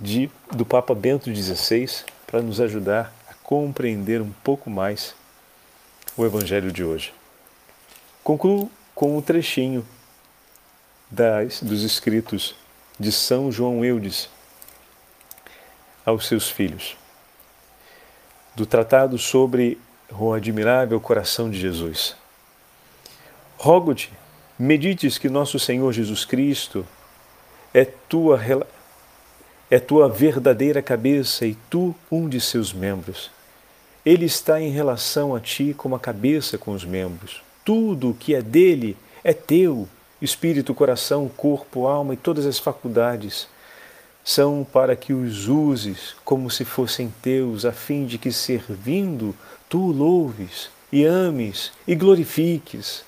de, 0.00 0.30
do 0.52 0.64
Papa 0.64 0.94
Bento 0.94 1.34
XVI 1.34 2.04
para 2.26 2.40
nos 2.40 2.60
ajudar 2.60 3.12
a 3.28 3.34
compreender 3.34 4.20
um 4.20 4.30
pouco 4.44 4.70
mais 4.70 5.14
o 6.16 6.24
Evangelho 6.24 6.70
de 6.72 6.84
hoje. 6.84 7.12
Concluo 8.22 8.70
com 8.94 9.16
um 9.16 9.22
trechinho 9.22 9.86
das, 11.10 11.62
dos 11.62 11.82
escritos 11.82 12.54
de 12.98 13.10
São 13.10 13.50
João 13.50 13.84
Eudes 13.84 14.28
aos 16.04 16.26
seus 16.26 16.48
filhos, 16.48 16.96
do 18.58 18.66
tratado 18.66 19.16
sobre 19.16 19.78
o 20.10 20.32
admirável 20.32 21.00
coração 21.00 21.50
de 21.50 21.58
Jesus. 21.58 22.14
Rogo-te, 23.56 24.12
medites 24.58 25.16
que 25.16 25.28
nosso 25.28 25.58
Senhor 25.58 25.92
Jesus 25.92 26.24
Cristo 26.24 26.86
é 27.72 27.84
tua, 27.84 28.40
é 29.70 29.78
tua 29.78 30.08
verdadeira 30.08 30.82
cabeça 30.82 31.46
e 31.46 31.54
tu 31.70 31.94
um 32.10 32.28
de 32.28 32.40
seus 32.40 32.72
membros. 32.72 33.30
Ele 34.04 34.26
está 34.26 34.60
em 34.60 34.70
relação 34.70 35.34
a 35.34 35.40
ti 35.40 35.74
como 35.76 35.94
a 35.94 36.00
cabeça 36.00 36.58
com 36.58 36.72
os 36.72 36.84
membros 36.84 37.48
tudo 37.68 38.12
o 38.12 38.14
que 38.14 38.34
é 38.34 38.40
dele 38.40 38.96
é 39.22 39.34
teu. 39.34 39.86
Espírito, 40.22 40.72
coração, 40.72 41.28
corpo, 41.28 41.86
alma 41.86 42.14
e 42.14 42.16
todas 42.16 42.46
as 42.46 42.58
faculdades 42.58 43.46
são 44.28 44.62
para 44.62 44.94
que 44.94 45.14
os 45.14 45.48
uses 45.48 46.14
como 46.22 46.50
se 46.50 46.62
fossem 46.62 47.10
teus, 47.22 47.64
a 47.64 47.72
fim 47.72 48.04
de 48.04 48.18
que, 48.18 48.30
servindo, 48.30 49.34
tu 49.70 49.90
louves 49.90 50.68
e 50.92 51.02
ames 51.02 51.72
e 51.86 51.94
glorifiques. 51.94 53.04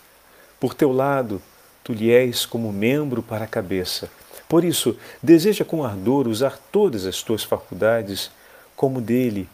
Por 0.58 0.72
teu 0.72 0.90
lado, 0.90 1.42
tu 1.84 1.92
lhe 1.92 2.10
és 2.10 2.46
como 2.46 2.72
membro 2.72 3.22
para 3.22 3.44
a 3.44 3.46
cabeça. 3.46 4.10
Por 4.48 4.64
isso, 4.64 4.96
deseja 5.22 5.62
com 5.62 5.84
ardor 5.84 6.26
usar 6.26 6.58
todas 6.72 7.04
as 7.04 7.22
tuas 7.22 7.44
faculdades 7.44 8.30
como 8.74 8.98
dele, 8.98 9.46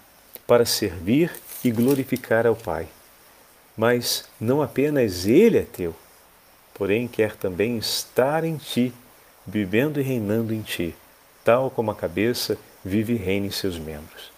para 0.47 0.65
servir 0.65 1.33
e 1.65 1.73
glorificar 1.73 2.47
ao 2.47 2.55
Pai. 2.55 2.87
Mas 3.77 4.25
não 4.41 4.63
apenas 4.63 5.27
Ele 5.27 5.59
é 5.59 5.65
teu, 5.65 5.97
porém 6.73 7.09
quer 7.09 7.35
também 7.35 7.77
estar 7.77 8.45
em 8.45 8.57
ti, 8.57 8.95
vivendo 9.45 9.99
e 9.99 10.05
reinando 10.05 10.55
em 10.55 10.63
ti, 10.63 10.95
tal 11.47 11.71
como 11.71 11.93
a 11.93 11.95
cabeça 11.95 12.59
vive 12.85 13.13
e 13.13 13.17
reina 13.17 13.47
em 13.47 13.53
seus 13.53 13.79
membros. 13.79 14.33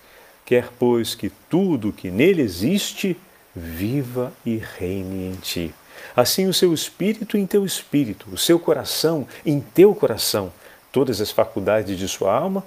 Quer, 0.45 0.69
pois, 0.79 1.15
que 1.15 1.31
tudo 1.49 1.91
que 1.91 2.11
nele 2.11 2.43
existe 2.43 3.17
viva 3.57 4.31
e 4.45 4.59
reine 4.59 5.33
em 5.33 5.37
ti. 5.37 5.75
Assim, 6.15 6.47
o 6.47 6.53
seu 6.53 6.75
espírito 6.75 7.39
em 7.39 7.47
teu 7.47 7.65
espírito, 7.65 8.29
o 8.31 8.37
seu 8.37 8.59
coração 8.59 9.27
em 9.45 9.59
teu 9.59 9.95
coração, 9.95 10.53
todas 10.93 11.19
as 11.23 11.31
faculdades 11.31 11.97
de 11.99 12.07
sua 12.07 12.31
alma 12.31 12.63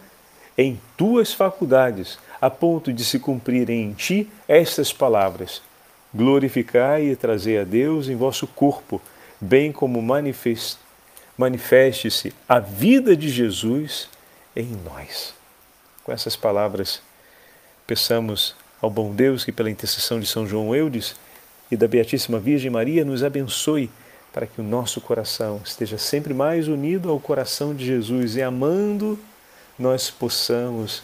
em 0.57 0.81
tuas 0.97 1.31
faculdades, 1.31 2.17
a 2.41 2.49
ponto 2.49 2.91
de 2.91 3.05
se 3.05 3.19
cumprirem 3.19 3.83
em 3.83 3.93
ti 3.93 4.27
estas 4.47 4.91
palavras: 4.91 5.61
glorificai 6.11 7.03
e 7.03 7.15
trazei 7.15 7.59
a 7.59 7.63
Deus 7.63 8.09
em 8.09 8.15
vosso 8.15 8.47
corpo, 8.47 8.99
bem 9.39 9.71
como 9.71 10.01
manifeste-se 11.37 12.33
a 12.49 12.57
vida 12.57 13.15
de 13.15 13.29
Jesus 13.29 14.09
em 14.55 14.77
nós. 14.83 15.33
Com 16.03 16.11
essas 16.11 16.35
palavras, 16.35 17.01
peçamos 17.85 18.55
ao 18.81 18.89
bom 18.89 19.13
Deus 19.13 19.45
que, 19.45 19.51
pela 19.51 19.69
intercessão 19.69 20.19
de 20.19 20.25
São 20.25 20.47
João 20.47 20.75
Eudes 20.75 21.15
e 21.69 21.77
da 21.77 21.87
Beatíssima 21.87 22.39
Virgem 22.39 22.71
Maria, 22.71 23.05
nos 23.05 23.23
abençoe 23.23 23.89
para 24.33 24.47
que 24.47 24.61
o 24.61 24.63
nosso 24.63 25.01
coração 25.01 25.61
esteja 25.63 25.97
sempre 25.97 26.33
mais 26.33 26.67
unido 26.67 27.09
ao 27.09 27.19
coração 27.19 27.75
de 27.75 27.85
Jesus 27.85 28.35
e 28.35 28.41
amando, 28.41 29.19
nós 29.77 30.09
possamos 30.09 31.03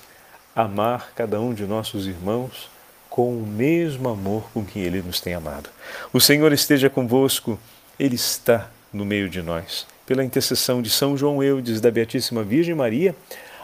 amar 0.56 1.12
cada 1.14 1.40
um 1.40 1.54
de 1.54 1.66
nossos 1.66 2.08
irmãos 2.08 2.70
com 3.10 3.38
o 3.38 3.46
mesmo 3.46 4.10
amor 4.10 4.50
com 4.54 4.64
que 4.64 4.80
Ele 4.80 5.02
nos 5.02 5.20
tem 5.20 5.34
amado. 5.34 5.70
O 6.14 6.20
Senhor 6.20 6.52
esteja 6.54 6.90
convosco, 6.90 7.60
Ele 8.00 8.16
está 8.16 8.70
no 8.94 9.06
meio 9.06 9.30
de 9.30 9.42
nós. 9.42 9.86
Pela 10.08 10.24
intercessão 10.24 10.82
de 10.82 10.89
São 10.89 11.17
João 11.17 11.43
Eudes, 11.43 11.82
da 11.82 11.91
Beatíssima 11.91 12.41
Virgem 12.41 12.74
Maria, 12.74 13.13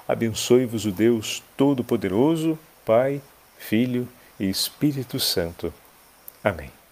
abençoe-vos 0.05 0.85
o 0.85 0.91
Deus 0.91 1.41
Todo-Poderoso, 1.55 2.59
Pai, 2.85 3.21
Filho 3.57 4.05
e 4.37 4.49
Espírito 4.49 5.21
Santo. 5.21 5.73
Amém. 6.43 6.82